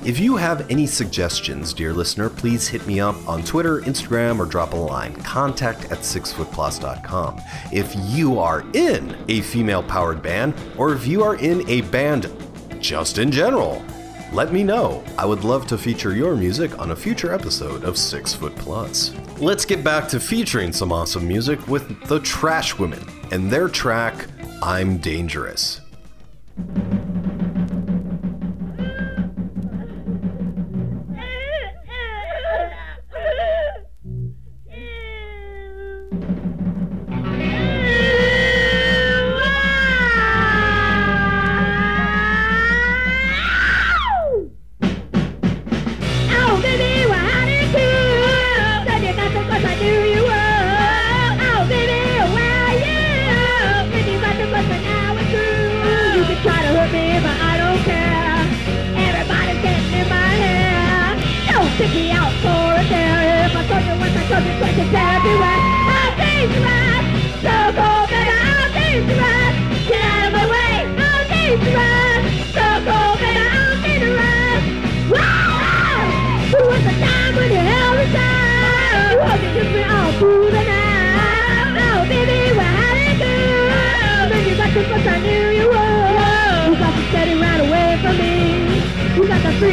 If 0.04 0.18
you 0.18 0.36
have 0.36 0.68
any 0.68 0.86
suggestions, 0.86 1.72
dear 1.72 1.92
listener, 1.92 2.28
please 2.28 2.66
hit 2.66 2.84
me 2.88 2.98
up 2.98 3.14
on 3.28 3.44
Twitter, 3.44 3.80
Instagram, 3.82 4.40
or 4.40 4.46
drop 4.46 4.72
a 4.72 4.76
line. 4.76 5.14
Contact 5.22 5.84
at 5.92 5.98
sixfootplus.com. 5.98 7.40
If 7.70 7.94
you 8.08 8.40
are 8.40 8.64
in 8.72 9.16
a 9.28 9.42
female 9.42 9.84
powered 9.84 10.22
band, 10.22 10.54
or 10.76 10.92
if 10.92 11.06
you 11.06 11.22
are 11.22 11.36
in 11.36 11.68
a 11.68 11.82
band 11.82 12.34
just 12.80 13.18
in 13.18 13.30
general, 13.30 13.84
let 14.32 14.52
me 14.52 14.62
know. 14.62 15.02
I 15.18 15.26
would 15.26 15.44
love 15.44 15.66
to 15.68 15.78
feature 15.78 16.14
your 16.14 16.36
music 16.36 16.78
on 16.78 16.92
a 16.92 16.96
future 16.96 17.32
episode 17.32 17.84
of 17.84 17.98
Six 17.98 18.34
Foot 18.34 18.54
Plus. 18.56 19.14
Let's 19.38 19.64
get 19.64 19.82
back 19.82 20.08
to 20.08 20.20
featuring 20.20 20.72
some 20.72 20.92
awesome 20.92 21.26
music 21.26 21.66
with 21.66 22.06
the 22.06 22.20
Trash 22.20 22.78
Women 22.78 23.04
and 23.32 23.50
their 23.50 23.68
track, 23.68 24.26
I'm 24.62 24.98
Dangerous. 24.98 25.80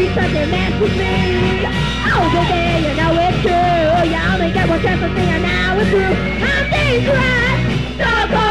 Touch 0.06 0.30
and 0.36 0.52
mess 0.52 0.80
with 0.80 0.95
me. 0.95 1.66
Oh, 2.14 2.30
baby, 2.32 2.88
you 2.88 2.93
know 2.95 3.18
it's 3.18 3.41
true. 3.41 4.10
You 4.12 4.20
only 4.32 4.54
get 4.54 4.70
one 4.70 4.80
chance 4.82 5.02
to 5.02 5.08
see 5.16 5.28
and 5.28 5.41
now 5.41 5.80
it's 5.80 5.89
through. 5.89 6.16
I'm 6.45 6.70
dangerous. 6.70 7.98
So 7.98 8.47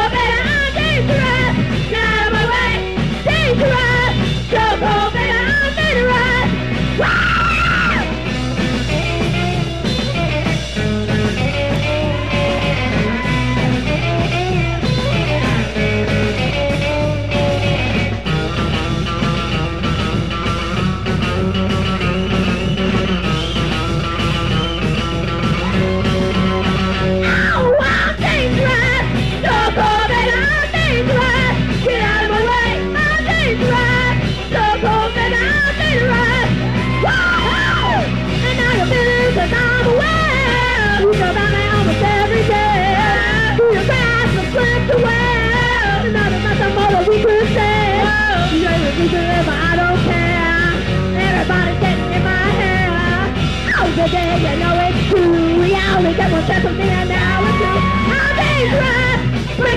You 54.07 54.13
know 54.13 54.79
it's 54.87 55.09
true. 55.09 55.59
We 55.59 55.75
only 55.75 56.15
get 56.15 56.31
one 56.31 56.45
step 56.45 56.63
from 56.63 56.79
me 56.79 56.89
and 56.89 57.09
now 57.09 57.43
it's 57.43 57.57
true. 57.57 57.97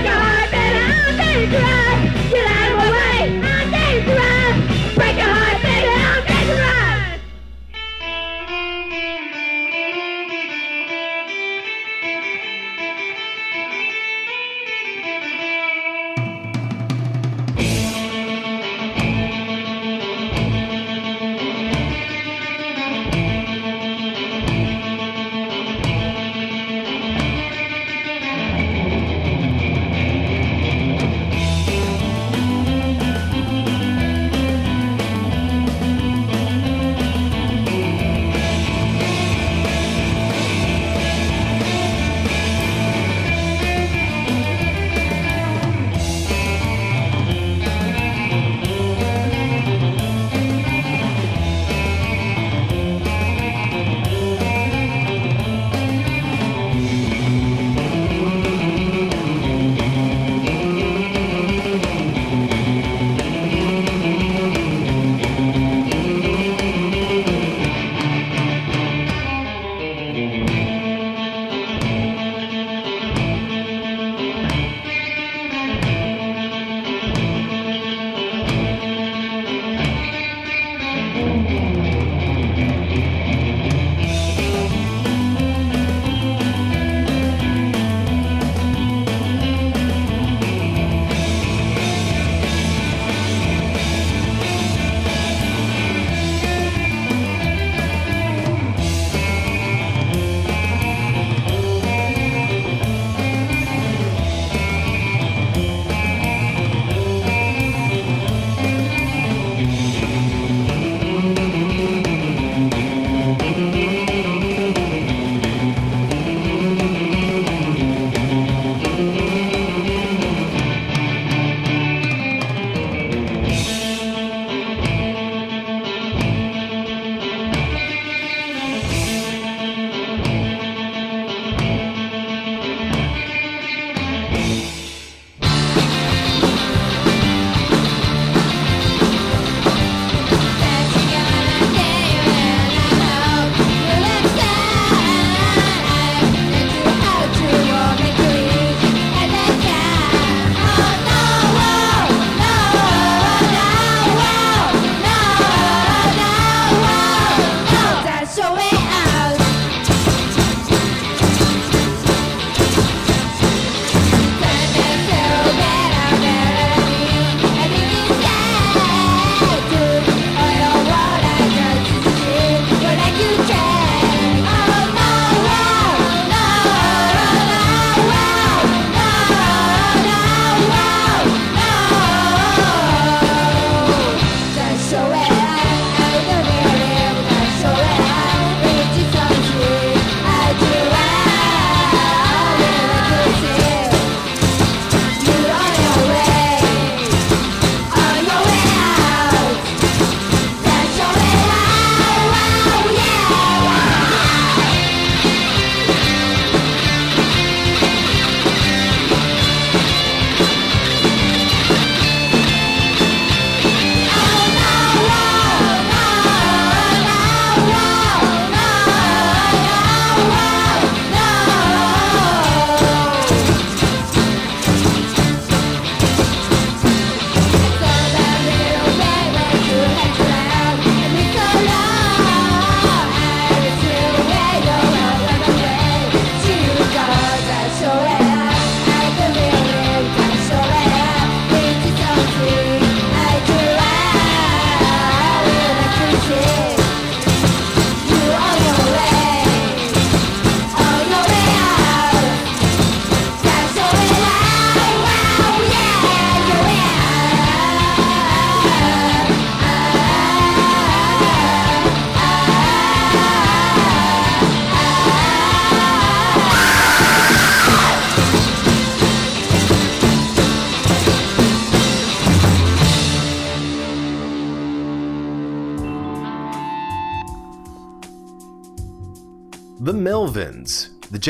Your 0.00 0.14
heart, 0.14 0.50
baby, 0.50 0.78
I'm 0.78 1.16
dangerous. 1.18 1.89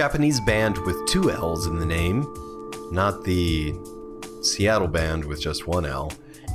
Japanese 0.01 0.41
band 0.41 0.79
with 0.87 1.07
two 1.07 1.31
L's 1.31 1.67
in 1.67 1.79
the 1.79 1.85
name, 1.85 2.23
not 2.91 3.23
the 3.23 3.75
Seattle 4.41 4.89
band 4.89 5.23
with 5.23 5.43
just 5.43 5.67
one 5.67 5.85
L. 5.85 6.11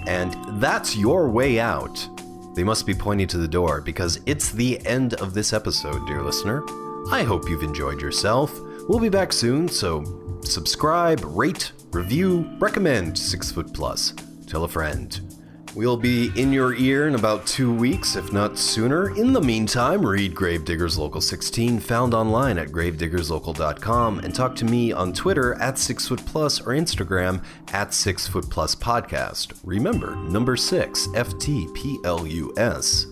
And 0.08 0.36
that's 0.60 0.98
your 0.98 1.30
way 1.30 1.60
out. 1.60 2.10
They 2.56 2.64
must 2.64 2.88
be 2.88 2.96
pointing 2.96 3.28
to 3.28 3.38
the 3.38 3.48
door 3.48 3.82
because 3.82 4.20
it's 4.26 4.50
the 4.50 4.84
end 4.88 5.14
of 5.22 5.36
this 5.36 5.54
episode, 5.54 6.08
dear 6.08 6.24
listener. 6.24 6.64
I 7.12 7.22
hope 7.22 7.48
you've 7.48 7.62
enjoyed 7.62 8.02
yourself. 8.02 8.52
We'll 8.90 8.98
be 8.98 9.10
back 9.10 9.32
soon, 9.32 9.68
so 9.68 10.40
subscribe, 10.44 11.22
rate, 11.24 11.72
review, 11.92 12.50
recommend 12.58 13.16
Six 13.16 13.52
Foot 13.52 13.76
Plus. 13.76 14.16
Tell 14.48 14.64
a 14.64 14.68
friend. 14.68 15.35
We'll 15.76 15.98
be 15.98 16.32
in 16.40 16.54
your 16.54 16.74
ear 16.76 17.10
in 17.10 17.16
about 17.16 17.46
two 17.46 17.74
weeks, 17.74 18.16
if 18.16 18.32
not 18.32 18.58
sooner. 18.58 19.14
In 19.18 19.34
the 19.34 19.42
meantime, 19.42 20.06
read 20.06 20.34
Gravediggers 20.34 20.98
Local 20.98 21.20
16, 21.20 21.82
found 21.82 22.14
online 22.14 22.58
at 22.58 22.70
gravediggerslocal.com, 22.70 24.20
and 24.20 24.34
talk 24.34 24.56
to 24.56 24.64
me 24.64 24.94
on 24.94 25.12
Twitter 25.12 25.56
at 25.56 25.78
Six 25.78 26.08
Foot 26.08 26.22
or 26.22 26.72
Instagram 26.74 27.44
at 27.74 27.94
Six 27.94 28.26
Foot 28.26 28.46
Podcast. 28.46 29.60
Remember, 29.66 30.16
number 30.16 30.56
six, 30.56 31.10
F 31.14 31.38
T 31.40 31.68
P 31.74 32.00
L 32.06 32.26
U 32.26 32.54
S. 32.56 33.08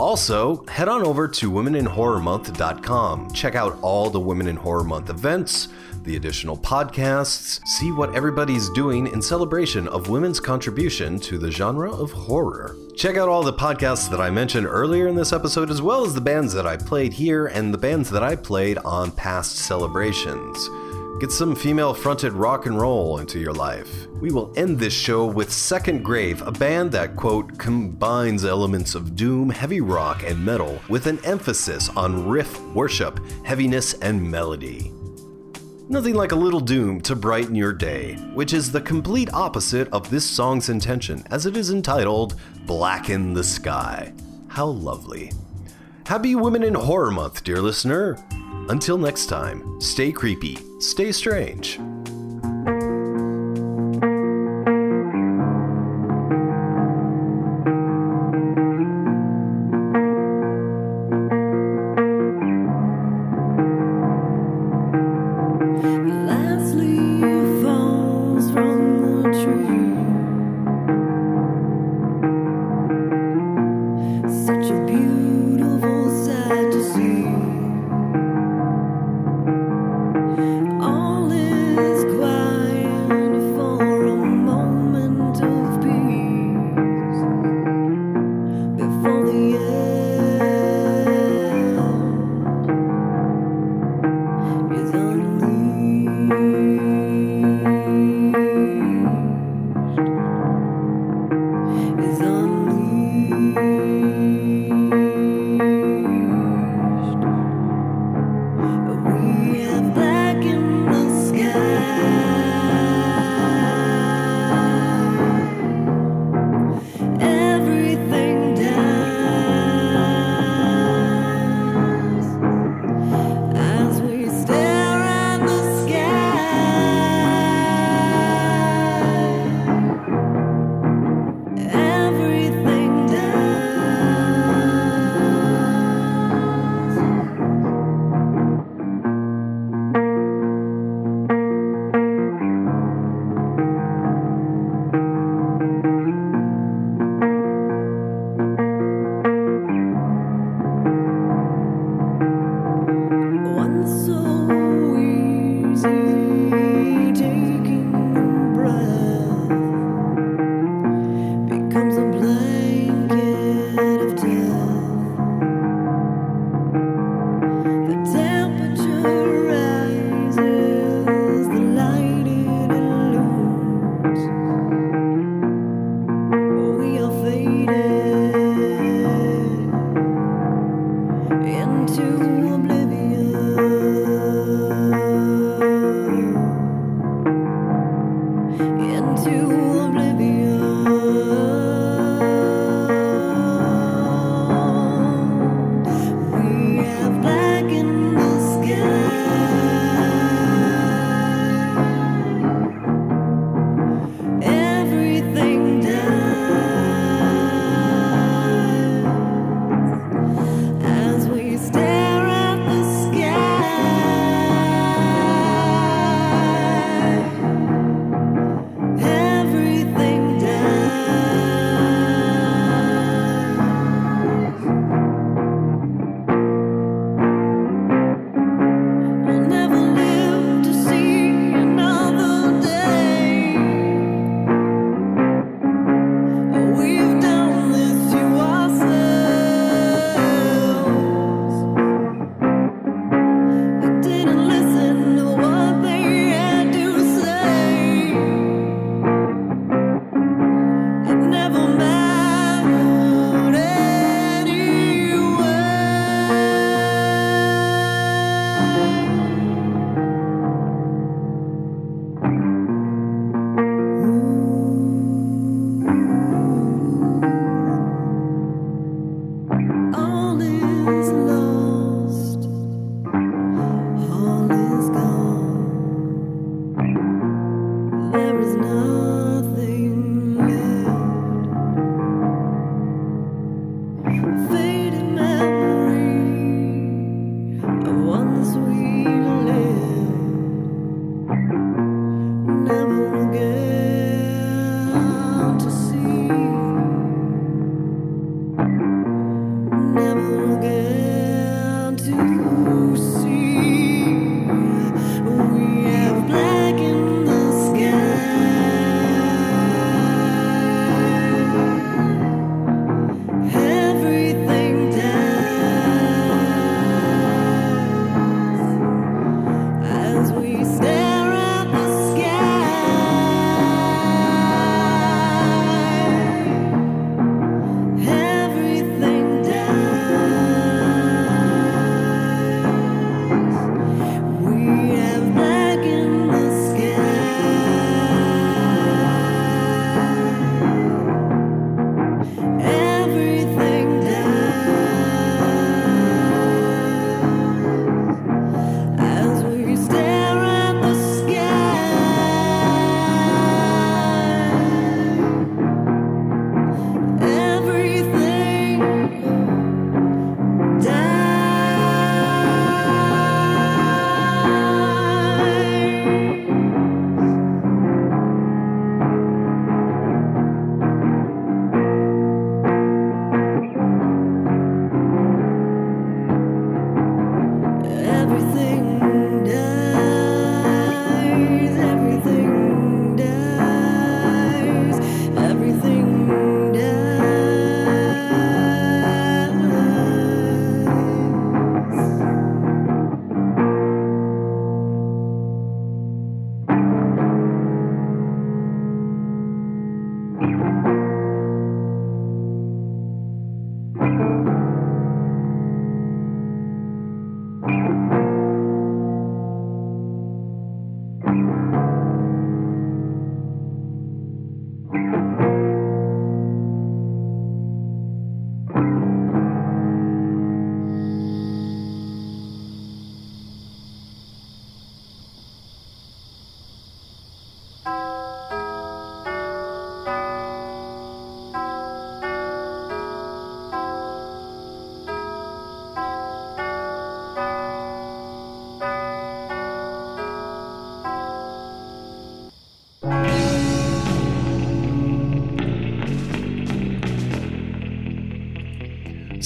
Also, 0.00 0.64
head 0.66 0.88
on 0.88 1.04
over 1.04 1.28
to 1.28 1.50
womeninhorrormonth.com. 1.50 3.30
Check 3.32 3.54
out 3.54 3.78
all 3.82 4.10
the 4.10 4.18
Women 4.18 4.48
in 4.48 4.56
Horror 4.56 4.82
Month 4.82 5.10
events, 5.10 5.68
the 6.04 6.16
additional 6.16 6.56
podcasts, 6.56 7.60
see 7.66 7.92
what 7.92 8.14
everybody's 8.14 8.68
doing 8.70 9.06
in 9.06 9.22
celebration 9.22 9.88
of 9.88 10.08
women's 10.08 10.40
contribution 10.40 11.18
to 11.20 11.38
the 11.38 11.50
genre 11.50 11.90
of 11.90 12.10
horror. 12.12 12.76
Check 12.96 13.16
out 13.16 13.28
all 13.28 13.42
the 13.42 13.52
podcasts 13.52 14.10
that 14.10 14.20
I 14.20 14.30
mentioned 14.30 14.66
earlier 14.66 15.08
in 15.08 15.14
this 15.14 15.32
episode, 15.32 15.70
as 15.70 15.82
well 15.82 16.04
as 16.04 16.14
the 16.14 16.20
bands 16.20 16.52
that 16.54 16.66
I 16.66 16.76
played 16.76 17.12
here 17.12 17.46
and 17.46 17.72
the 17.72 17.78
bands 17.78 18.10
that 18.10 18.22
I 18.22 18.36
played 18.36 18.78
on 18.78 19.10
past 19.12 19.56
celebrations. 19.56 20.68
Get 21.20 21.30
some 21.30 21.54
female 21.54 21.94
fronted 21.94 22.32
rock 22.32 22.66
and 22.66 22.80
roll 22.80 23.18
into 23.18 23.38
your 23.38 23.52
life. 23.52 24.08
We 24.20 24.32
will 24.32 24.52
end 24.56 24.78
this 24.78 24.92
show 24.92 25.24
with 25.24 25.52
Second 25.52 26.02
Grave, 26.02 26.42
a 26.42 26.50
band 26.50 26.90
that, 26.92 27.14
quote, 27.14 27.58
combines 27.58 28.44
elements 28.44 28.94
of 28.96 29.14
doom, 29.14 29.50
heavy 29.50 29.80
rock, 29.80 30.24
and 30.24 30.44
metal 30.44 30.80
with 30.88 31.06
an 31.06 31.20
emphasis 31.24 31.88
on 31.90 32.28
riff, 32.28 32.60
worship, 32.74 33.20
heaviness, 33.44 33.94
and 33.94 34.30
melody. 34.30 34.91
Nothing 35.88 36.14
like 36.14 36.32
a 36.32 36.36
little 36.36 36.60
doom 36.60 37.00
to 37.02 37.16
brighten 37.16 37.54
your 37.54 37.72
day, 37.72 38.14
which 38.34 38.52
is 38.52 38.70
the 38.70 38.80
complete 38.80 39.32
opposite 39.34 39.88
of 39.92 40.08
this 40.08 40.24
song's 40.24 40.68
intention, 40.68 41.24
as 41.30 41.44
it 41.44 41.56
is 41.56 41.70
entitled 41.70 42.36
Blacken 42.66 43.34
the 43.34 43.44
Sky. 43.44 44.12
How 44.48 44.66
lovely. 44.66 45.32
Happy 46.06 46.34
Women 46.34 46.62
in 46.62 46.74
Horror 46.74 47.10
Month, 47.10 47.42
dear 47.42 47.60
listener. 47.60 48.16
Until 48.68 48.96
next 48.96 49.26
time, 49.26 49.80
stay 49.80 50.12
creepy, 50.12 50.56
stay 50.78 51.10
strange. 51.10 51.80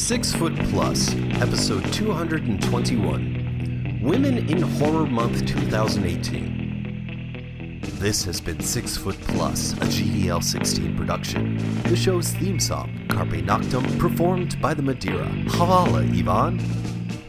Six 0.07 0.31
Foot 0.37 0.55
Plus, 0.71 1.11
episode 1.43 1.83
221 1.93 3.99
Women 4.01 4.49
in 4.49 4.63
Horror 4.63 5.05
Month 5.05 5.45
2018. 5.47 7.81
This 7.99 8.25
has 8.25 8.41
been 8.41 8.61
Six 8.61 8.97
Foot 8.97 9.21
Plus, 9.23 9.73
a 9.73 9.87
GDL 9.87 10.45
16 10.45 10.97
production. 10.97 11.57
The 11.83 11.97
show's 11.97 12.31
theme 12.35 12.61
song, 12.61 13.05
Carpe 13.09 13.43
Noctem, 13.43 13.99
performed 13.99 14.63
by 14.63 14.75
the 14.75 14.83
Madeira. 14.83 15.27
Havala, 15.49 16.09
Ivan. 16.17 16.61